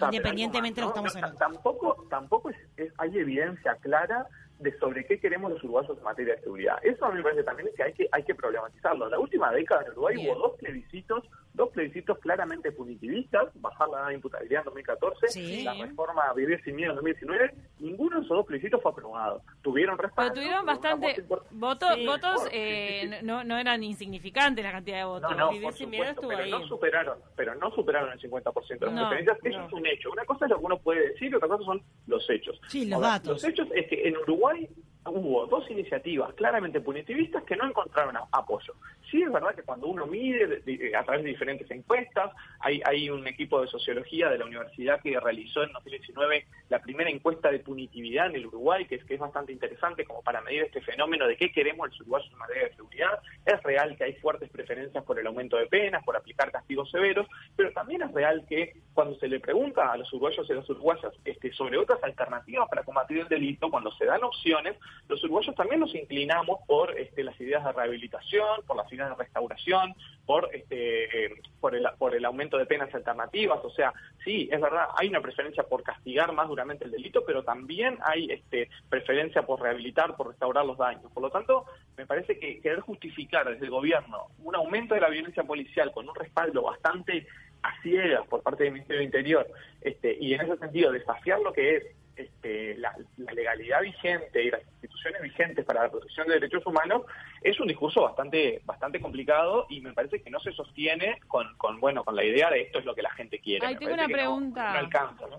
independientemente 0.00 0.80
de 0.80 0.86
lo 0.86 0.92
que 0.92 0.98
estamos 0.98 1.16
hablando. 1.16 1.38
Tampoco, 1.38 2.06
tampoco 2.08 2.50
hay 2.98 3.18
evidencia 3.18 3.76
clara 3.76 4.26
de 4.58 4.76
sobre 4.78 5.06
qué 5.06 5.20
queremos 5.20 5.50
los 5.52 5.62
uruguayos 5.64 5.96
en 5.96 6.04
materia 6.04 6.34
de 6.34 6.42
seguridad. 6.42 6.78
Eso 6.82 7.04
a 7.04 7.10
mí 7.10 7.16
me 7.16 7.22
parece 7.22 7.44
también 7.44 7.68
que 7.76 7.82
hay 7.82 7.92
que, 7.92 8.08
hay 8.10 8.22
que 8.24 8.34
problematizarlo. 8.34 9.08
la 9.08 9.18
última 9.18 9.52
década 9.52 9.82
en 9.82 9.92
Uruguay 9.92 10.16
hubo 10.18 10.34
dos 10.34 10.58
plebiscitos 10.58 11.24
dos 11.58 11.70
plebiscitos 11.70 12.18
claramente 12.20 12.72
punitivistas, 12.72 13.48
bajar 13.56 13.88
la 13.88 13.98
edad 13.98 14.08
de 14.08 14.14
imputabilidad 14.14 14.60
en 14.60 14.64
2014, 14.66 15.64
la 15.64 15.74
reforma 15.74 16.22
a 16.22 16.32
Vivir 16.32 16.62
sin 16.62 16.76
Miedo 16.76 16.92
en 16.92 16.96
2019, 16.96 17.54
ninguno 17.80 18.20
de 18.20 18.24
esos 18.24 18.36
dos 18.36 18.46
plebiscitos 18.46 18.80
fue 18.80 18.92
aprobado. 18.92 19.42
Tuvieron 19.60 19.98
respaldo. 19.98 20.32
Pero 20.32 20.40
tuvieron 20.40 20.64
bastante 20.64 21.24
votos, 21.50 21.90
votos 22.06 22.48
eh, 22.52 23.20
no, 23.24 23.42
no 23.42 23.58
eran 23.58 23.82
insignificantes 23.82 24.64
la 24.64 24.72
cantidad 24.72 24.98
de 24.98 25.04
votos. 25.04 25.36
No, 25.36 25.50
Vivir 25.50 25.72
sin 25.72 25.90
Miedo 25.90 26.04
estuvo 26.04 26.28
pero 26.28 26.42
ahí. 26.44 26.50
No 26.50 26.66
superaron, 26.68 27.18
pero 27.34 27.54
no 27.56 27.70
superaron 27.72 28.12
el 28.12 28.20
50% 28.20 28.78
de 28.78 28.86
las 28.86 28.94
preferencias. 28.94 29.38
Eso 29.42 29.66
es 29.66 29.72
un 29.72 29.86
hecho. 29.86 30.12
Una 30.12 30.24
cosa 30.24 30.44
es 30.44 30.52
lo 30.52 30.58
que 30.58 30.64
uno 30.64 30.78
puede 30.78 31.08
decir 31.08 31.32
y 31.32 31.34
otra 31.34 31.48
cosa 31.48 31.64
son 31.64 31.82
los 32.06 32.30
hechos. 32.30 32.60
Sí, 32.68 32.86
los 32.86 33.00
datos. 33.00 33.32
Los 33.32 33.44
hechos 33.44 33.68
es 33.74 33.88
que 33.88 34.06
en 34.06 34.16
Uruguay 34.16 34.47
what? 34.48 34.87
Hubo 35.06 35.46
dos 35.46 35.70
iniciativas 35.70 36.34
claramente 36.34 36.80
punitivistas 36.80 37.44
que 37.44 37.56
no 37.56 37.66
encontraron 37.66 38.16
apoyo. 38.32 38.74
Sí 39.10 39.22
es 39.22 39.32
verdad 39.32 39.54
que 39.54 39.62
cuando 39.62 39.86
uno 39.86 40.06
mide 40.06 40.62
a 40.94 41.04
través 41.04 41.24
de 41.24 41.30
diferentes 41.30 41.70
encuestas, 41.70 42.30
hay, 42.60 42.82
hay 42.84 43.08
un 43.08 43.26
equipo 43.26 43.60
de 43.60 43.68
sociología 43.68 44.28
de 44.28 44.38
la 44.38 44.44
universidad 44.44 45.00
que 45.00 45.18
realizó 45.18 45.62
en 45.62 45.72
2019 45.72 46.46
la 46.68 46.80
primera 46.80 47.08
encuesta 47.08 47.50
de 47.50 47.60
punitividad 47.60 48.26
en 48.26 48.36
el 48.36 48.46
Uruguay, 48.46 48.84
que 48.86 48.96
es, 48.96 49.04
que 49.04 49.14
es 49.14 49.20
bastante 49.20 49.52
interesante 49.52 50.04
como 50.04 50.22
para 50.22 50.42
medir 50.42 50.62
este 50.62 50.82
fenómeno 50.82 51.26
de 51.26 51.36
qué 51.36 51.50
queremos 51.52 51.88
los 51.88 52.00
uruguayos 52.00 52.30
en 52.30 52.38
materia 52.38 52.64
de 52.64 52.74
seguridad. 52.74 53.22
Es 53.46 53.62
real 53.62 53.96
que 53.96 54.04
hay 54.04 54.14
fuertes 54.14 54.50
preferencias 54.50 55.02
por 55.04 55.18
el 55.18 55.26
aumento 55.26 55.56
de 55.56 55.66
penas, 55.66 56.04
por 56.04 56.16
aplicar 56.16 56.52
castigos 56.52 56.90
severos, 56.90 57.26
pero 57.56 57.72
también 57.72 58.02
es 58.02 58.12
real 58.12 58.44
que 58.46 58.74
cuando 58.92 59.18
se 59.18 59.28
le 59.28 59.40
pregunta 59.40 59.90
a 59.90 59.96
los 59.96 60.12
uruguayos 60.12 60.46
y 60.48 60.52
a 60.52 60.56
las 60.56 60.68
uruguayas 60.68 61.12
este, 61.24 61.52
sobre 61.52 61.78
otras 61.78 62.02
alternativas 62.02 62.68
para 62.68 62.82
combatir 62.82 63.20
el 63.20 63.28
delito, 63.28 63.70
cuando 63.70 63.90
se 63.92 64.04
dan 64.04 64.22
opciones, 64.22 64.76
los 65.08 65.24
uruguayos 65.24 65.54
también 65.54 65.80
nos 65.80 65.94
inclinamos 65.94 66.60
por 66.66 66.98
este, 66.98 67.24
las 67.24 67.38
ideas 67.40 67.64
de 67.64 67.72
rehabilitación, 67.72 68.62
por 68.66 68.76
las 68.76 68.92
ideas 68.92 69.10
de 69.10 69.16
restauración, 69.16 69.94
por, 70.26 70.54
este, 70.54 71.26
eh, 71.26 71.34
por, 71.60 71.74
el, 71.74 71.86
por 71.98 72.14
el 72.14 72.24
aumento 72.24 72.58
de 72.58 72.66
penas 72.66 72.94
alternativas. 72.94 73.60
O 73.64 73.70
sea, 73.70 73.92
sí, 74.22 74.48
es 74.52 74.60
verdad, 74.60 74.88
hay 74.96 75.08
una 75.08 75.22
preferencia 75.22 75.62
por 75.62 75.82
castigar 75.82 76.32
más 76.32 76.48
duramente 76.48 76.84
el 76.84 76.90
delito, 76.90 77.24
pero 77.26 77.42
también 77.42 77.98
hay 78.04 78.30
este, 78.30 78.68
preferencia 78.90 79.42
por 79.42 79.62
rehabilitar, 79.62 80.14
por 80.14 80.28
restaurar 80.28 80.66
los 80.66 80.76
daños. 80.76 81.10
Por 81.12 81.22
lo 81.22 81.30
tanto, 81.30 81.64
me 81.96 82.06
parece 82.06 82.38
que 82.38 82.60
querer 82.60 82.80
justificar 82.80 83.48
desde 83.48 83.64
el 83.64 83.70
gobierno 83.70 84.26
un 84.44 84.54
aumento 84.54 84.94
de 84.94 85.00
la 85.00 85.08
violencia 85.08 85.42
policial 85.42 85.90
con 85.92 86.08
un 86.08 86.14
respaldo 86.14 86.62
bastante 86.62 87.26
a 87.62 87.82
ciegas 87.82 88.26
por 88.28 88.42
parte 88.42 88.64
del 88.64 88.74
Ministerio 88.74 88.98
del 88.98 89.06
Interior 89.06 89.46
este, 89.80 90.16
y 90.20 90.34
en 90.34 90.42
ese 90.42 90.56
sentido 90.58 90.92
desafiar 90.92 91.40
lo 91.40 91.52
que 91.52 91.76
es 91.76 91.84
este, 92.18 92.76
la, 92.76 92.94
legalidad 93.32 93.82
vigente 93.82 94.42
y 94.42 94.50
las 94.50 94.60
instituciones 94.62 95.22
vigentes 95.22 95.64
para 95.64 95.84
la 95.84 95.90
protección 95.90 96.26
de 96.26 96.34
derechos 96.34 96.66
humanos 96.66 97.02
es 97.42 97.58
un 97.60 97.68
discurso 97.68 98.02
bastante 98.02 98.60
bastante 98.64 99.00
complicado 99.00 99.66
y 99.68 99.80
me 99.80 99.92
parece 99.92 100.22
que 100.22 100.30
no 100.30 100.40
se 100.40 100.52
sostiene 100.52 101.20
con, 101.28 101.46
con 101.56 101.80
bueno 101.80 102.04
con 102.04 102.16
la 102.16 102.24
idea 102.24 102.50
de 102.50 102.62
esto 102.62 102.78
es 102.78 102.84
lo 102.84 102.94
que 102.94 103.02
la 103.02 103.10
gente 103.10 103.38
quiere. 103.38 103.76
tengo 103.76 103.94
una 103.94 104.06
pregunta. 104.06 104.88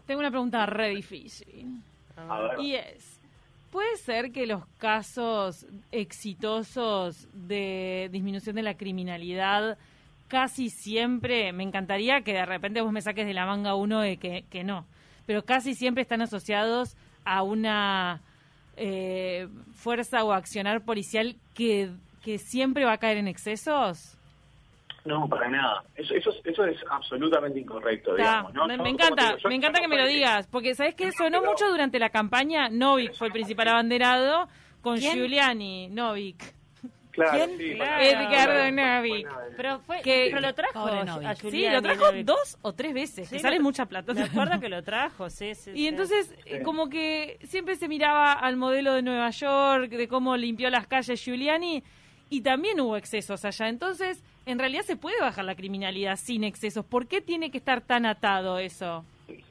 Tengo 0.05 0.19
una 0.19 0.31
pregunta 0.31 0.65
re 0.65 0.89
difícil. 0.89 1.81
Y 2.59 2.75
es, 2.75 3.21
¿puede 3.71 3.95
ser 3.98 4.31
que 4.31 4.45
los 4.45 4.65
casos 4.77 5.65
exitosos 5.91 7.27
de 7.33 8.09
disminución 8.12 8.55
de 8.55 8.63
la 8.63 8.75
criminalidad 8.75 9.77
casi 10.27 10.69
siempre, 10.69 11.51
me 11.51 11.63
encantaría 11.63 12.21
que 12.21 12.33
de 12.33 12.45
repente 12.45 12.81
vos 12.81 12.91
me 12.91 13.01
saques 13.01 13.25
de 13.25 13.33
la 13.33 13.45
manga 13.45 13.75
uno 13.75 14.00
de 14.00 14.17
que, 14.17 14.45
que 14.50 14.63
no, 14.63 14.86
pero 15.29 15.45
casi 15.45 15.75
siempre 15.75 16.01
están 16.01 16.24
asociados 16.24 16.98
a 17.24 17.43
una 17.43 18.19
eh, 18.77 19.48
fuerza 19.74 20.24
o 20.24 20.33
accionar 20.33 20.83
policial 20.83 21.36
que, 21.53 21.91
que 22.24 22.39
siempre 22.39 22.83
va 22.83 22.93
a 22.93 22.98
caer 22.98 23.17
en 23.17 23.27
excesos? 23.27 24.17
No, 25.05 25.29
para 25.29 25.48
nada. 25.48 25.83
Eso, 25.93 26.15
eso, 26.15 26.31
eso 26.43 26.65
es 26.65 26.79
absolutamente 26.89 27.59
incorrecto, 27.59 28.15
digamos. 28.15 28.53
Me, 28.55 28.89
encanta, 28.89 29.38
me 29.48 29.53
encanta 29.53 29.81
que 29.81 29.88
me 29.88 29.98
lo 29.98 30.07
digas, 30.07 30.48
porque 30.48 30.74
¿sabes 30.74 30.95
qué? 30.95 31.12
Sonó 31.12 31.43
mucho 31.43 31.69
durante 31.69 32.00
la 32.00 32.09
campaña, 32.09 32.67
Novik 32.69 33.13
fue 33.13 33.27
el 33.27 33.33
principal 33.33 33.67
abanderado, 33.67 34.48
con 34.81 34.98
Giuliani, 34.98 35.89
Novik. 35.89 36.58
¿Quién? 37.31 37.59
Edgardo 37.59 38.71
Navi. 38.71 39.25
Pero, 39.57 39.79
fue, 39.79 40.01
que, 40.01 40.31
lo 40.31 40.53
trajo 40.53 40.85
a 40.85 41.35
Sí, 41.35 41.67
lo 41.69 41.81
trajo 41.81 42.11
dos 42.23 42.57
o 42.61 42.73
tres 42.73 42.93
veces, 42.93 43.29
que 43.29 43.39
sale 43.39 43.59
mucha 43.59 43.85
plata. 43.85 44.13
Me 44.13 44.23
acuerdo 44.23 44.59
que 44.61 44.69
lo 44.69 44.83
trajo, 44.83 45.29
sí, 45.29 45.55
sí. 45.55 45.71
Y 45.73 45.88
entonces, 45.88 46.33
eh, 46.45 46.61
como 46.63 46.89
que 46.89 47.39
siempre 47.43 47.75
se 47.75 47.88
miraba 47.88 48.33
al 48.33 48.57
modelo 48.57 48.93
de 48.93 49.01
Nueva 49.01 49.29
York, 49.31 49.89
de 49.89 50.07
cómo 50.07 50.38
limpió 50.38 50.69
las 50.69 50.88
calles 50.88 51.23
Giuliani, 51.23 51.83
y 52.29 52.41
también 52.41 52.79
hubo 52.79 52.95
excesos 52.95 53.43
allá. 53.45 53.67
Entonces, 53.69 54.23
en 54.45 54.59
realidad 54.59 54.83
se 54.83 54.95
puede 54.95 55.19
bajar 55.19 55.45
la 55.45 55.55
criminalidad 55.55 56.15
sin 56.17 56.43
excesos. 56.43 56.85
¿Por 56.85 57.07
qué 57.07 57.21
tiene 57.21 57.51
que 57.51 57.57
estar 57.57 57.81
tan 57.81 58.05
atado 58.05 58.59
eso? 58.59 59.05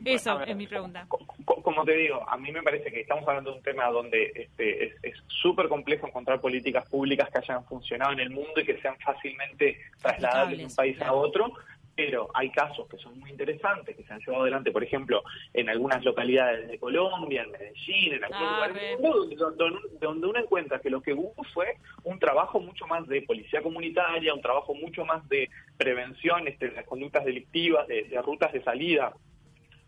Eso 0.04 0.40
es 0.42 0.56
mi 0.56 0.66
pregunta. 0.66 1.06
Como 1.08 1.84
te 1.84 1.92
digo, 1.92 2.28
a 2.28 2.36
mí 2.36 2.50
me 2.52 2.62
parece 2.62 2.90
que 2.90 3.00
estamos 3.00 3.26
hablando 3.28 3.50
de 3.50 3.56
un 3.58 3.62
tema 3.62 3.90
donde 3.90 4.32
este, 4.34 4.84
es 5.02 5.14
súper 5.26 5.68
complejo 5.68 6.06
encontrar 6.06 6.40
políticas 6.40 6.88
públicas 6.88 7.28
que 7.30 7.38
hayan 7.38 7.64
funcionado 7.64 8.12
en 8.12 8.20
el 8.20 8.30
mundo 8.30 8.60
y 8.60 8.64
que 8.64 8.80
sean 8.80 8.96
fácilmente 8.98 9.78
trasladables 10.00 10.58
de 10.58 10.64
un 10.64 10.74
país 10.74 11.00
a 11.02 11.12
otro, 11.12 11.52
pero 11.98 12.28
hay 12.32 12.48
casos 12.50 12.86
que 12.88 12.96
son 12.96 13.18
muy 13.18 13.28
interesantes, 13.28 13.96
que 13.96 14.04
se 14.04 14.12
han 14.12 14.20
llevado 14.20 14.42
adelante, 14.42 14.70
por 14.70 14.84
ejemplo, 14.84 15.20
en 15.52 15.68
algunas 15.68 16.04
localidades 16.04 16.68
de 16.68 16.78
Colombia, 16.78 17.42
en 17.42 17.50
Medellín, 17.50 18.14
en 18.14 18.24
algunos 18.24 18.48
ah, 18.52 18.68
lugares 18.68 19.36
donde, 19.36 19.80
donde, 20.00 20.26
uno 20.28 20.38
encuentra 20.38 20.78
que 20.78 20.90
lo 20.90 21.00
que 21.00 21.12
hubo 21.12 21.42
fue 21.52 21.76
un 22.04 22.20
trabajo 22.20 22.60
mucho 22.60 22.86
más 22.86 23.04
de 23.08 23.22
policía 23.22 23.62
comunitaria, 23.62 24.32
un 24.32 24.40
trabajo 24.40 24.74
mucho 24.74 25.04
más 25.04 25.28
de 25.28 25.50
prevención 25.76 26.46
este, 26.46 26.68
de 26.68 26.76
las 26.76 26.86
conductas 26.86 27.24
delictivas, 27.24 27.88
de 27.88 28.22
rutas 28.24 28.52
de 28.52 28.62
salida 28.62 29.12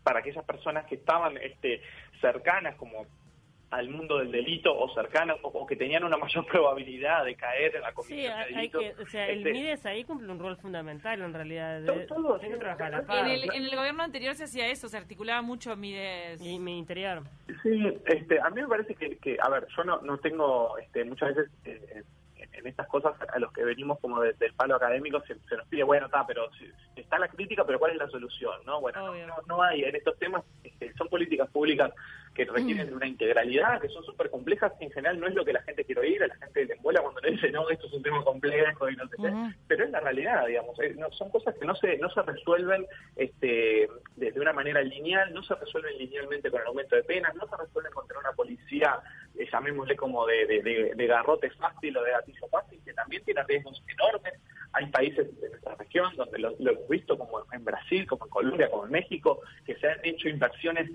para 0.03 0.19
aquellas 0.19 0.45
personas 0.45 0.85
que 0.85 0.95
estaban 0.95 1.37
este, 1.37 1.81
cercanas 2.19 2.75
como 2.75 3.05
al 3.71 3.89
mundo 3.89 4.17
del 4.17 4.31
delito 4.31 4.77
o 4.77 4.93
cercanas 4.93 5.37
o, 5.43 5.65
que 5.65 5.77
tenían 5.77 6.03
una 6.03 6.17
mayor 6.17 6.45
probabilidad 6.51 7.23
de 7.25 7.35
caer 7.35 7.77
en 7.77 7.81
la 7.81 7.93
comisión 7.93 8.19
de 8.19 8.45
delito. 8.53 8.79
Hay 8.79 8.93
que, 8.93 9.01
o 9.01 9.05
sea, 9.05 9.29
el 9.29 9.39
este, 9.39 9.51
MIDES 9.53 9.85
ahí 9.85 10.03
cumple 10.03 10.29
un 10.29 10.39
rol 10.39 10.57
fundamental 10.57 11.21
en 11.21 11.33
realidad. 11.33 11.77
en, 11.77 13.27
el, 13.27 13.43
en 13.53 13.63
el 13.63 13.75
gobierno 13.75 14.03
anterior 14.03 14.35
se 14.35 14.43
hacía 14.43 14.67
eso, 14.67 14.89
se 14.89 14.97
articulaba 14.97 15.41
mucho 15.41 15.75
MIDES. 15.75 16.41
Y 16.41 16.59
mi 16.59 16.77
interior. 16.77 17.23
Sí, 17.63 17.97
este, 18.05 18.41
a 18.41 18.49
mí 18.49 18.61
me 18.61 18.67
parece 18.67 18.93
que, 18.95 19.17
que 19.17 19.37
a 19.41 19.49
ver, 19.49 19.65
yo 19.75 19.83
no, 19.85 20.01
no 20.01 20.17
tengo 20.17 20.77
este, 20.77 21.05
muchas 21.05 21.33
veces... 21.33 21.51
Eh, 21.65 22.03
en 22.53 22.67
estas 22.67 22.87
cosas 22.87 23.13
a 23.33 23.39
los 23.39 23.51
que 23.53 23.63
venimos 23.63 23.99
como 23.99 24.21
del 24.21 24.53
palo 24.55 24.75
académico 24.75 25.21
se, 25.21 25.35
nos 25.55 25.67
pide, 25.67 25.83
bueno, 25.83 26.07
está, 26.07 26.25
pero 26.25 26.49
está 26.95 27.19
la 27.19 27.27
crítica, 27.27 27.65
pero 27.65 27.79
¿cuál 27.79 27.91
es 27.91 27.97
la 27.97 28.09
solución? 28.09 28.53
no 28.65 28.81
Bueno, 28.81 29.13
no, 29.47 29.61
hay, 29.63 29.83
en 29.83 29.95
estos 29.95 30.17
temas 30.17 30.43
este, 30.63 30.93
son 30.93 31.07
políticas 31.07 31.49
públicas 31.49 31.91
que 32.33 32.45
requieren 32.45 32.87
de 32.87 32.93
una 32.93 33.07
integralidad, 33.07 33.81
que 33.81 33.89
son 33.89 34.03
súper 34.05 34.29
complejas, 34.29 34.71
en 34.79 34.89
general 34.91 35.19
no 35.19 35.27
es 35.27 35.35
lo 35.35 35.43
que 35.43 35.51
la 35.51 35.61
gente 35.63 35.83
quiere 35.83 36.01
oír, 36.01 36.23
a 36.23 36.27
la 36.27 36.35
gente 36.35 36.65
le 36.65 36.73
embola 36.73 37.01
cuando 37.01 37.19
le 37.19 37.31
dice, 37.31 37.51
no, 37.51 37.69
esto 37.69 37.87
es 37.87 37.93
un 37.93 38.03
tema 38.03 38.23
complejo 38.23 38.89
y 38.89 38.95
no 38.95 39.07
sé 39.09 39.17
qué, 39.21 39.33
pero 39.67 39.83
es 39.83 39.91
la 39.91 39.99
realidad, 39.99 40.47
digamos, 40.47 40.79
eh, 40.79 40.95
no, 40.97 41.11
son 41.11 41.29
cosas 41.29 41.55
que 41.55 41.65
no 41.65 41.75
se 41.75 41.97
no 41.97 42.09
se 42.09 42.21
resuelven 42.21 42.85
este, 43.17 43.89
de, 44.15 44.39
una 44.39 44.53
manera 44.53 44.81
lineal, 44.81 45.33
no 45.33 45.43
se 45.43 45.55
resuelven 45.55 45.97
linealmente 45.97 46.49
con 46.49 46.61
el 46.61 46.67
aumento 46.67 46.95
de 46.95 47.03
penas, 47.03 47.35
no 47.35 47.47
se 47.47 47.57
resuelven 47.57 47.91
con 47.91 48.07
tener 48.07 48.21
una 48.21 48.31
policía, 48.31 48.99
eh, 49.37 49.47
llamémosle 49.51 49.95
como 49.95 50.25
de, 50.25 50.93
de, 50.95 51.07
garrote 51.07 51.49
fácil 51.51 51.97
o 51.97 52.03
de 52.03 52.11
gatillo 52.11 52.40
fácil, 52.49 52.79
que 52.83 52.93
también 52.93 53.23
tiene 53.23 53.43
riesgos 53.43 53.83
enormes. 53.87 54.33
Hay 54.73 54.85
países 54.87 55.39
de 55.41 55.49
nuestra 55.49 55.75
región 55.75 56.15
donde 56.15 56.39
lo, 56.39 56.55
lo 56.59 56.71
hemos 56.71 56.87
visto, 56.87 57.17
como 57.17 57.45
en 57.51 57.65
Brasil, 57.65 58.07
como 58.07 58.25
en 58.25 58.31
Colombia, 58.31 58.69
como 58.69 58.85
en 58.85 58.91
México, 58.91 59.41
que 59.65 59.75
se 59.75 59.87
han 59.87 59.99
hecho 60.03 60.29
inversiones 60.29 60.89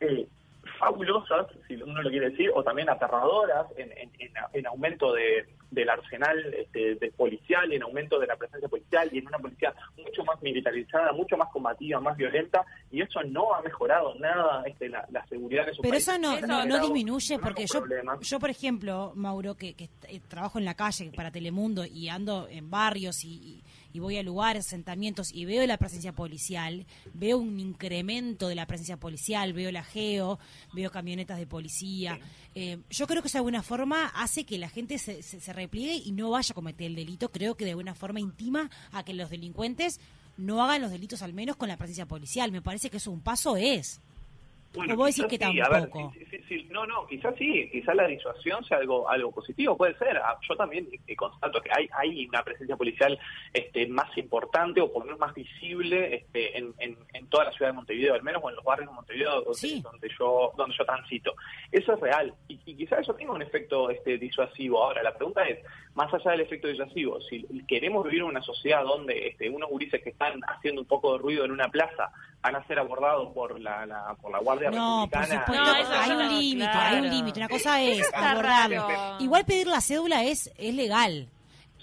eh, 0.00 0.26
fabulosas, 0.84 1.46
si 1.66 1.74
uno 1.74 2.02
lo 2.02 2.10
quiere 2.10 2.30
decir, 2.30 2.50
o 2.54 2.62
también 2.62 2.90
aterradoras 2.90 3.66
en, 3.76 3.90
en, 4.52 4.66
aumento 4.66 5.12
de, 5.12 5.46
del 5.70 5.88
arsenal 5.88 6.38
este, 6.54 6.96
de 6.96 7.10
policial 7.12 7.72
en 7.72 7.82
aumento 7.82 8.18
de 8.18 8.26
la 8.26 8.36
presencia 8.36 8.68
policial 8.68 9.08
y 9.12 9.18
en 9.18 9.26
una 9.26 9.38
policía 9.38 9.74
mucho 9.96 10.24
más 10.24 10.40
militarizada, 10.42 11.12
mucho 11.12 11.36
más 11.36 11.48
combativa, 11.50 12.00
más 12.00 12.16
violenta, 12.16 12.64
y 12.90 13.02
eso 13.02 13.22
no 13.24 13.54
ha 13.54 13.62
mejorado 13.62 14.14
nada 14.16 14.62
este, 14.66 14.88
la, 14.88 15.06
seguridad 15.28 15.66
de 15.66 15.74
su 15.74 15.82
Pero 15.82 15.96
eso 15.96 16.18
no, 16.18 16.40
no, 16.40 16.80
disminuye, 16.80 17.38
porque 17.38 17.66
yo, 17.66 17.82
yo, 18.20 18.40
por 18.40 18.50
ejemplo, 18.50 19.12
Mauro, 19.14 19.54
que, 19.54 19.74
que, 19.74 19.88
trabajo 20.28 20.58
en 20.58 20.64
la 20.64 20.74
calle 20.74 21.10
para 21.14 21.30
Telemundo 21.30 21.84
y 21.84 22.08
ando 22.08 22.46
en 22.48 22.70
barrios 22.70 23.24
y 23.24 23.34
y 23.34 23.62
voy 24.00 24.16
a 24.16 24.22
lugares, 24.22 24.66
asentamientos 24.66 25.32
y 25.32 25.44
veo 25.44 25.66
la 25.66 25.78
presencia 25.78 26.12
policial, 26.12 26.86
veo 27.12 27.38
un 27.38 27.60
incremento 27.60 28.48
de 28.48 28.54
la 28.54 28.66
presencia 28.66 28.98
policial, 28.98 29.52
veo 29.52 29.70
la 29.70 29.84
geo, 29.84 30.38
veo 30.72 30.90
camionetas 30.90 31.38
de 31.38 31.46
policía. 31.46 32.18
Eh, 32.54 32.78
yo 32.90 33.06
creo 33.06 33.22
que 33.22 33.28
eso 33.28 33.38
de 33.38 33.40
alguna 33.40 33.62
forma 33.62 34.06
hace 34.06 34.44
que 34.44 34.58
la 34.58 34.68
gente 34.68 34.98
se, 34.98 35.22
se, 35.22 35.52
repliegue 35.52 35.96
y 35.96 36.12
no 36.12 36.30
vaya 36.30 36.52
a 36.52 36.54
cometer 36.54 36.86
el 36.86 36.94
delito. 36.94 37.30
Creo 37.30 37.56
que 37.56 37.64
de 37.64 37.70
alguna 37.70 37.94
forma 37.94 38.20
intima 38.20 38.70
a 38.92 39.04
que 39.04 39.14
los 39.14 39.30
delincuentes 39.30 40.00
no 40.36 40.62
hagan 40.62 40.82
los 40.82 40.90
delitos 40.90 41.22
al 41.22 41.32
menos 41.32 41.56
con 41.56 41.68
la 41.68 41.76
presencia 41.76 42.06
policial. 42.06 42.52
Me 42.52 42.62
parece 42.62 42.90
que 42.90 42.98
eso 42.98 43.10
un 43.10 43.20
paso 43.20 43.56
es. 43.56 44.00
Bueno, 44.74 44.96
vos 44.96 45.14
decís 45.14 45.26
que 45.30 45.38
tampoco. 45.38 46.12
no, 46.70 46.86
no, 46.86 47.06
quizás 47.06 47.34
sí, 47.38 47.68
quizás 47.70 47.94
la 47.94 48.06
disuasión 48.06 48.64
sea 48.64 48.78
algo 48.78 49.08
algo 49.08 49.30
positivo, 49.32 49.76
puede 49.76 49.96
ser. 49.98 50.16
Ah, 50.16 50.36
yo 50.48 50.56
también 50.56 50.88
constato 51.16 51.60
que 51.60 51.70
hay 51.72 51.88
hay 51.92 52.26
una 52.26 52.42
presencia 52.42 52.76
policial 52.76 53.18
este 53.52 53.86
más 53.86 54.16
importante 54.18 54.80
o 54.80 54.92
por 54.92 55.02
lo 55.02 55.06
menos 55.06 55.20
más 55.20 55.34
visible 55.34 56.16
este, 56.16 56.58
en, 56.58 56.74
en, 56.78 57.26
toda 57.28 57.44
la 57.44 57.52
ciudad 57.52 57.70
de 57.70 57.76
Montevideo, 57.76 58.14
al 58.14 58.22
menos 58.22 58.42
o 58.44 58.50
en 58.50 58.56
los 58.56 58.64
barrios 58.64 58.88
de 58.90 58.94
Montevideo 58.94 59.42
donde, 59.42 60.08
yo 60.18 60.52
donde 60.56 60.76
yo 60.76 60.84
transito. 60.84 61.34
Eso 61.70 61.94
es 61.94 62.00
real 62.00 62.34
y, 62.48 62.58
quizás 62.58 63.00
eso 63.00 63.14
tenga 63.14 63.32
un 63.32 63.42
efecto 63.42 63.90
este 63.90 64.18
disuasivo. 64.18 64.82
Ahora, 64.82 65.02
la 65.02 65.14
pregunta 65.14 65.44
es, 65.44 65.58
más 65.94 66.12
allá 66.12 66.32
del 66.32 66.40
efecto 66.40 66.68
disuasivo, 66.68 67.20
si 67.22 67.46
queremos 67.68 68.04
vivir 68.04 68.20
en 68.20 68.26
una 68.26 68.42
sociedad 68.42 68.82
donde 68.82 69.28
este, 69.28 69.48
unos 69.48 69.70
gurises 69.70 70.02
que 70.02 70.10
están 70.10 70.40
haciendo 70.48 70.80
un 70.80 70.86
poco 70.88 71.12
de 71.12 71.18
ruido 71.18 71.44
en 71.44 71.52
una 71.52 71.68
plaza 71.68 72.10
van 72.44 72.56
a 72.56 72.66
ser 72.66 72.78
abordados 72.78 73.32
por 73.32 73.58
la, 73.58 73.86
la 73.86 74.14
por 74.20 74.30
la 74.30 74.38
Guardia 74.38 74.70
no, 74.70 75.08
Por 75.10 75.24
supuesto, 75.24 75.92
hay 75.92 76.10
un 76.10 76.28
límite, 76.28 76.68
hay 76.68 77.00
un 77.00 77.10
límite. 77.10 77.40
Una 77.40 77.48
cosa 77.48 77.80
es 77.82 78.12
abordarlo. 78.14 78.86
Igual 79.18 79.44
pedir 79.46 79.66
la 79.66 79.80
cédula 79.80 80.24
es, 80.24 80.52
es 80.58 80.74
legal. 80.74 81.28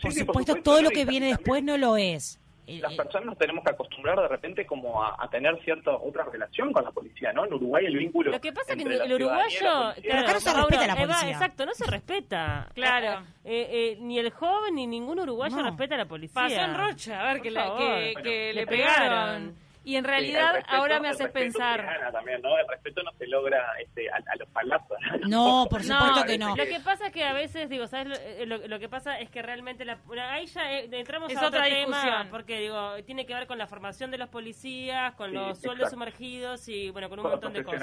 Por, 0.02 0.14
supuesto, 0.14 0.56
todo 0.58 0.82
lo 0.82 0.90
que 0.92 1.06
viene 1.06 1.28
después 1.28 1.64
no 1.64 1.78
lo 1.78 1.98
es. 1.98 2.38
Las 2.68 2.94
personas 2.94 3.26
nos 3.26 3.38
tenemos 3.38 3.66
que 3.66 3.72
acostumbrar 3.72 4.18
de 4.18 4.28
repente 4.30 4.66
como 4.66 5.04
a, 5.04 5.28
tener 5.30 5.62
cierta 5.64 5.92
otra 5.92 6.24
relación 6.32 6.72
con 6.72 6.86
la 6.86 6.92
policía, 6.92 7.34
¿no? 7.34 7.46
En 7.46 7.54
Uruguay 7.54 7.86
el 7.86 7.98
vínculo. 7.98 8.32
Lo 8.32 8.40
que 8.40 8.54
pasa 8.54 8.74
es 8.74 8.84
que 8.84 8.94
el 8.94 9.14
uruguayo. 9.14 9.94
Pero 10.02 10.20
acá 10.20 10.34
no 10.34 10.40
se 10.40 10.54
respeta 10.54 10.88
la 10.88 10.96
policía. 10.96 11.30
exacto, 11.32 11.66
no 11.66 11.74
se 11.74 11.86
respeta. 11.86 12.70
Claro. 12.74 13.26
Eh, 13.44 13.68
eh, 13.72 13.98
ni 14.00 14.20
el 14.20 14.30
joven 14.30 14.76
ni 14.76 14.86
ningún 14.88 15.20
uruguayo 15.20 15.62
respeta 15.62 15.96
a 15.96 15.98
la 15.98 16.06
policía. 16.06 16.42
Pasó 16.42 16.62
en 16.62 16.76
Rocha, 16.76 17.20
a 17.20 17.34
ver, 17.34 17.42
que, 17.42 18.14
que, 18.24 18.54
le 18.54 18.68
pegaron. 18.68 19.56
Y 19.84 19.96
en 19.96 20.04
realidad 20.04 20.64
ahora 20.68 21.00
me 21.00 21.10
haces 21.10 21.30
pensar. 21.32 21.86
También, 22.12 22.42
¿no? 22.42 22.58
El 22.58 22.68
respeto 22.68 23.02
no 23.04 23.12
se 23.14 23.28
logra 23.28 23.66
este, 23.82 24.10
a, 24.10 24.36
los 24.38 24.48
palazos. 24.50 24.98
No, 25.28 25.68
por 25.70 25.84
supuesto 25.84 26.24
que 26.26 26.38
no. 26.38 26.56
Lo 26.56 26.66
que 26.66 26.80
pasa 26.84 27.08
es 27.08 27.14
que 27.14 27.24
a 27.24 27.34
veces, 27.34 27.70
digo, 27.70 27.88
¿sabes? 27.88 28.20
Lo, 28.46 28.68
lo, 28.68 28.80
que 28.80 28.90
pasa 28.90 29.20
es 29.20 29.30
que 29.30 29.42
realmente. 29.42 29.86
La, 29.86 29.98
ahí 30.32 30.46
ya 30.46 30.80
eh, 30.80 30.90
entramos 30.92 31.36
a 31.36 31.48
otra 31.48 31.64
tema, 31.64 32.28
porque 32.30 32.60
digo, 32.60 32.96
tiene 33.06 33.26
que 33.26 33.34
ver 33.34 33.48
con 33.48 33.58
la 33.58 33.68
formación 33.68 34.12
de 34.12 34.18
los 34.18 34.30
policías, 34.30 35.14
con 35.16 35.34
los 35.34 35.60
sueldos 35.60 35.90
sumergidos 35.90 36.68
y, 36.68 36.92
bueno, 36.92 37.10
con 37.10 37.20
un 37.20 37.30
montón 37.30 37.54
de 37.54 37.64
cosas. 37.64 37.82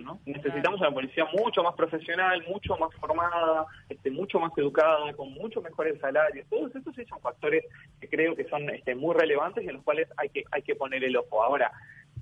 ¿no? 0.00 0.20
Necesitamos 0.26 0.80
una 0.80 0.90
policía 0.90 1.24
mucho 1.32 1.62
más 1.62 1.74
profesional, 1.74 2.42
mucho 2.48 2.76
más 2.76 2.94
formada, 2.96 3.66
este, 3.88 4.10
mucho 4.10 4.38
más 4.38 4.52
educada, 4.56 5.12
con 5.14 5.32
mucho 5.32 5.60
mejores 5.60 5.98
salarios. 6.00 6.46
Todos 6.48 6.74
estos 6.74 6.94
son 7.08 7.20
factores 7.20 7.64
que 8.00 8.08
creo 8.08 8.34
que 8.36 8.44
son 8.48 8.68
este, 8.70 8.94
muy 8.94 9.14
relevantes 9.14 9.64
y 9.64 9.68
en 9.68 9.74
los 9.74 9.84
cuales 9.84 10.08
hay 10.16 10.28
que, 10.28 10.44
hay 10.50 10.62
que 10.62 10.74
poner 10.74 11.04
el 11.04 11.16
ojo. 11.16 11.29
Ahora, 11.32 11.72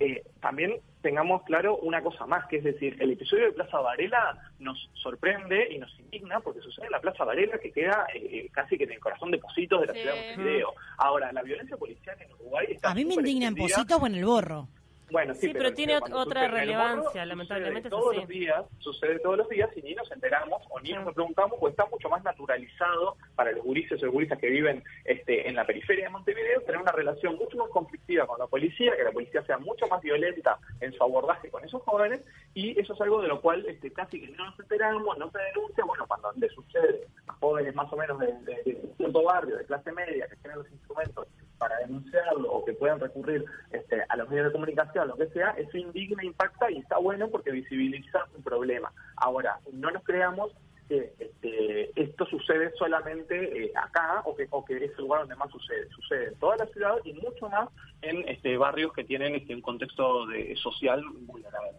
eh, 0.00 0.22
también 0.40 0.80
tengamos 1.02 1.42
claro 1.42 1.76
una 1.78 2.02
cosa 2.02 2.26
más, 2.26 2.46
que 2.46 2.58
es 2.58 2.64
decir, 2.64 2.96
el 3.00 3.12
episodio 3.12 3.46
de 3.46 3.52
Plaza 3.52 3.78
Varela 3.80 4.38
nos 4.58 4.90
sorprende 4.94 5.68
y 5.70 5.78
nos 5.78 5.96
indigna 5.98 6.40
porque 6.40 6.60
sucede 6.60 6.86
en 6.86 6.92
la 6.92 7.00
Plaza 7.00 7.24
Varela 7.24 7.58
que 7.58 7.72
queda 7.72 8.06
eh, 8.14 8.48
casi 8.52 8.76
que 8.76 8.84
en 8.84 8.92
el 8.92 9.00
corazón 9.00 9.30
de 9.30 9.38
Positos 9.38 9.80
de 9.80 9.86
la 9.86 9.92
ciudad 9.92 10.14
de 10.14 10.36
Montevideo. 10.36 10.74
Ahora, 10.98 11.32
la 11.32 11.42
violencia 11.42 11.76
policial 11.76 12.16
en 12.20 12.32
Uruguay 12.32 12.66
está... 12.70 12.90
A 12.90 12.94
mí 12.94 13.04
me 13.04 13.14
indigna 13.14 13.48
en 13.48 13.54
Positos 13.54 13.98
o 14.00 14.06
en 14.06 14.14
el 14.14 14.24
Borro. 14.24 14.68
Bueno, 15.10 15.34
sí, 15.34 15.52
pero, 15.52 15.72
tiene 15.72 15.96
otra 15.96 16.48
relevancia, 16.48 17.24
lamentablemente. 17.24 17.88
Todos 17.88 18.16
los 18.16 18.28
días, 18.28 18.64
sucede 18.78 19.18
todos 19.20 19.38
los 19.38 19.48
días 19.48 19.70
y 19.76 19.82
ni 19.82 19.94
nos 19.94 20.10
enteramos 20.12 20.62
o 20.70 20.80
ni 20.80 20.92
nos 20.92 21.14
preguntamos, 21.14 21.58
pues 21.58 21.72
está 21.72 21.86
mucho 21.86 22.08
más 22.08 22.22
naturalizado 22.24 23.16
para 23.34 23.52
los 23.52 23.64
gurises 23.64 24.02
o 24.02 24.10
gurisas 24.10 24.38
que 24.38 24.48
viven 24.48 24.82
este, 25.04 25.48
en 25.48 25.56
la 25.56 25.66
periferia 25.66 26.04
de 26.04 26.10
Montevideo 26.10 26.60
tener 26.62 26.80
una 26.80 26.92
relación 26.92 27.36
mucho 27.36 27.56
más 27.56 27.68
conflictiva 27.70 28.26
con 28.26 28.38
la 28.38 28.46
policía, 28.46 28.96
que 28.96 29.04
la 29.04 29.12
policía 29.12 29.42
sea 29.44 29.58
mucho 29.58 29.86
más 29.88 30.02
violenta 30.02 30.58
en 30.80 30.92
su 30.92 31.02
abordaje 31.02 31.50
con 31.50 31.64
esos 31.64 31.82
jóvenes 31.82 32.24
y 32.54 32.78
eso 32.78 32.94
es 32.94 33.00
algo 33.00 33.22
de 33.22 33.28
lo 33.28 33.40
cual 33.40 33.64
este, 33.66 33.92
casi 33.92 34.20
que 34.20 34.28
no 34.32 34.44
nos 34.44 34.60
enteramos, 34.60 35.16
no 35.18 35.30
se 35.30 35.38
denuncia, 35.38 35.84
bueno, 35.84 36.06
cuando 36.06 36.32
le 36.32 36.48
sucede 36.50 37.08
a 37.26 37.32
jóvenes 37.34 37.74
más 37.74 37.90
o 37.92 37.96
menos 37.96 38.18
de, 38.18 38.26
de 38.44 38.92
cierto 38.96 39.22
barrio, 39.22 39.56
de 39.56 39.64
clase 39.64 39.92
media, 39.92 40.28
que 40.28 40.36
tienen 40.36 40.58
los 40.58 40.70
instrumentos 40.70 41.26
para 41.58 41.76
denunciarlo 41.78 42.50
o 42.50 42.64
que 42.64 42.72
puedan 42.72 43.00
recurrir 43.00 43.44
este, 43.70 44.02
a 44.08 44.16
los 44.16 44.28
medios 44.28 44.46
de 44.46 44.52
comunicación, 44.52 45.08
lo 45.08 45.16
que 45.16 45.28
sea, 45.28 45.50
eso 45.50 45.76
indigna, 45.76 46.24
impacta 46.24 46.70
y 46.70 46.78
está 46.78 46.98
bueno 46.98 47.28
porque 47.28 47.50
visibiliza 47.50 48.24
un 48.36 48.42
problema. 48.42 48.92
Ahora, 49.16 49.58
no 49.72 49.90
nos 49.90 50.02
creamos 50.04 50.52
que 50.88 51.12
este, 51.18 52.00
esto 52.00 52.24
sucede 52.26 52.72
solamente 52.78 53.64
eh, 53.64 53.72
acá 53.76 54.22
o 54.24 54.34
que, 54.34 54.46
o 54.50 54.64
que 54.64 54.76
es 54.76 54.90
el 54.92 55.04
lugar 55.04 55.20
donde 55.20 55.36
más 55.36 55.50
sucede. 55.50 55.88
Sucede 55.90 56.28
en 56.28 56.34
toda 56.36 56.56
la 56.56 56.66
ciudad 56.66 56.94
y 57.04 57.12
mucho 57.12 57.48
más 57.48 57.68
en 58.00 58.26
este, 58.28 58.56
barrios 58.56 58.92
que 58.94 59.04
tienen 59.04 59.34
este, 59.34 59.54
un 59.54 59.60
contexto 59.60 60.26
de, 60.26 60.56
social 60.56 61.02
vulnerable. 61.26 61.72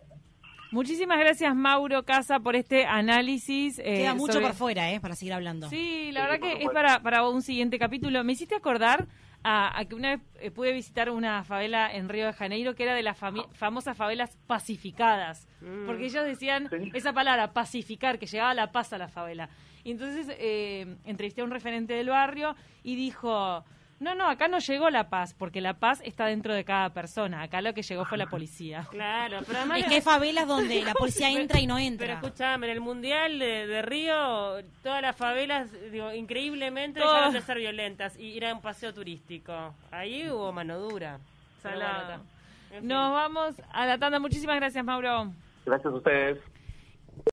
Muchísimas 0.71 1.17
gracias, 1.17 1.55
Mauro 1.55 2.03
Casa, 2.03 2.39
por 2.39 2.55
este 2.55 2.85
análisis. 2.85 3.79
Eh, 3.79 3.95
Queda 3.95 4.13
mucho 4.13 4.39
por 4.39 4.53
fuera, 4.53 4.91
¿eh? 4.91 4.99
Para 4.99 5.15
seguir 5.15 5.33
hablando. 5.33 5.67
Sí, 5.67 6.11
la 6.11 6.27
verdad 6.27 6.39
que 6.39 6.63
es 6.63 6.69
para, 6.69 7.01
para 7.01 7.27
un 7.27 7.41
siguiente 7.41 7.79
capítulo. 7.79 8.23
Me 8.23 8.33
hiciste 8.33 8.53
acordar 8.53 9.07
a, 9.43 9.83
que 9.87 9.95
una 9.95 10.15
vez 10.15 10.21
eh, 10.39 10.51
pude 10.51 10.73
visitar 10.73 11.09
una 11.09 11.43
favela 11.43 11.93
en 11.93 12.09
Río 12.09 12.25
de 12.25 12.33
Janeiro 12.33 12.75
que 12.75 12.83
era 12.83 12.93
de 12.93 13.03
las 13.03 13.17
famosas 13.17 13.95
favelas 13.95 14.37
pacificadas, 14.47 15.47
mm. 15.61 15.85
porque 15.85 16.05
ellos 16.05 16.25
decían 16.25 16.69
esa 16.93 17.13
palabra, 17.13 17.53
pacificar, 17.53 18.19
que 18.19 18.25
llegaba 18.25 18.53
la 18.53 18.71
paz 18.71 18.93
a 18.93 18.97
la 18.97 19.07
favela. 19.07 19.49
Y 19.83 19.91
entonces 19.91 20.27
eh, 20.39 20.97
entrevisté 21.05 21.41
a 21.41 21.45
un 21.45 21.51
referente 21.51 21.93
del 21.93 22.09
barrio 22.09 22.55
y 22.83 22.95
dijo, 22.95 23.63
no, 23.99 24.15
no, 24.15 24.29
acá 24.29 24.47
no 24.47 24.59
llegó 24.59 24.89
la 24.89 25.09
paz, 25.09 25.33
porque 25.37 25.59
la 25.59 25.73
paz 25.73 26.01
está 26.05 26.25
dentro 26.25 26.53
de 26.53 26.63
cada 26.63 26.89
persona. 26.91 27.41
Acá 27.41 27.61
lo 27.61 27.73
que 27.73 27.81
llegó 27.81 28.05
fue 28.05 28.17
la 28.17 28.27
policía. 28.27 28.87
Claro, 28.99 29.39
pero 29.45 29.59
además... 29.59 29.79
Es 29.79 29.85
que 29.85 29.95
hay 29.95 30.01
favelas 30.01 30.47
donde 30.47 30.81
la 30.81 30.93
policía 30.93 31.29
entra 31.39 31.59
y 31.59 31.67
no 31.67 31.77
entra. 31.77 32.07
Pero 32.07 32.27
escuchame, 32.27 32.67
en 32.67 32.73
el 32.73 32.81
Mundial 32.81 33.39
de, 33.39 33.81
Río, 33.81 34.61
todas 34.83 35.01
las 35.01 35.15
favelas, 35.15 35.69
digo, 35.91 36.11
increíblemente 36.13 36.99
dejaron 36.99 37.33
de 37.33 37.41
ser 37.41 37.57
violentas 37.57 38.17
y 38.17 38.37
era 38.37 38.53
un 38.53 38.61
paseo 38.61 38.93
turístico. 38.93 39.73
Ahí 39.91 40.29
hubo 40.29 40.51
mano 40.51 40.79
dura. 40.79 41.19
Nos 42.81 43.11
vamos 43.11 43.61
a 43.71 43.85
la 43.85 43.97
tanda. 43.97 44.19
Muchísimas 44.19 44.55
gracias, 44.57 44.83
Mauro. 44.83 45.31
Gracias 45.65 45.93
a 45.93 45.95
ustedes. 45.95 46.37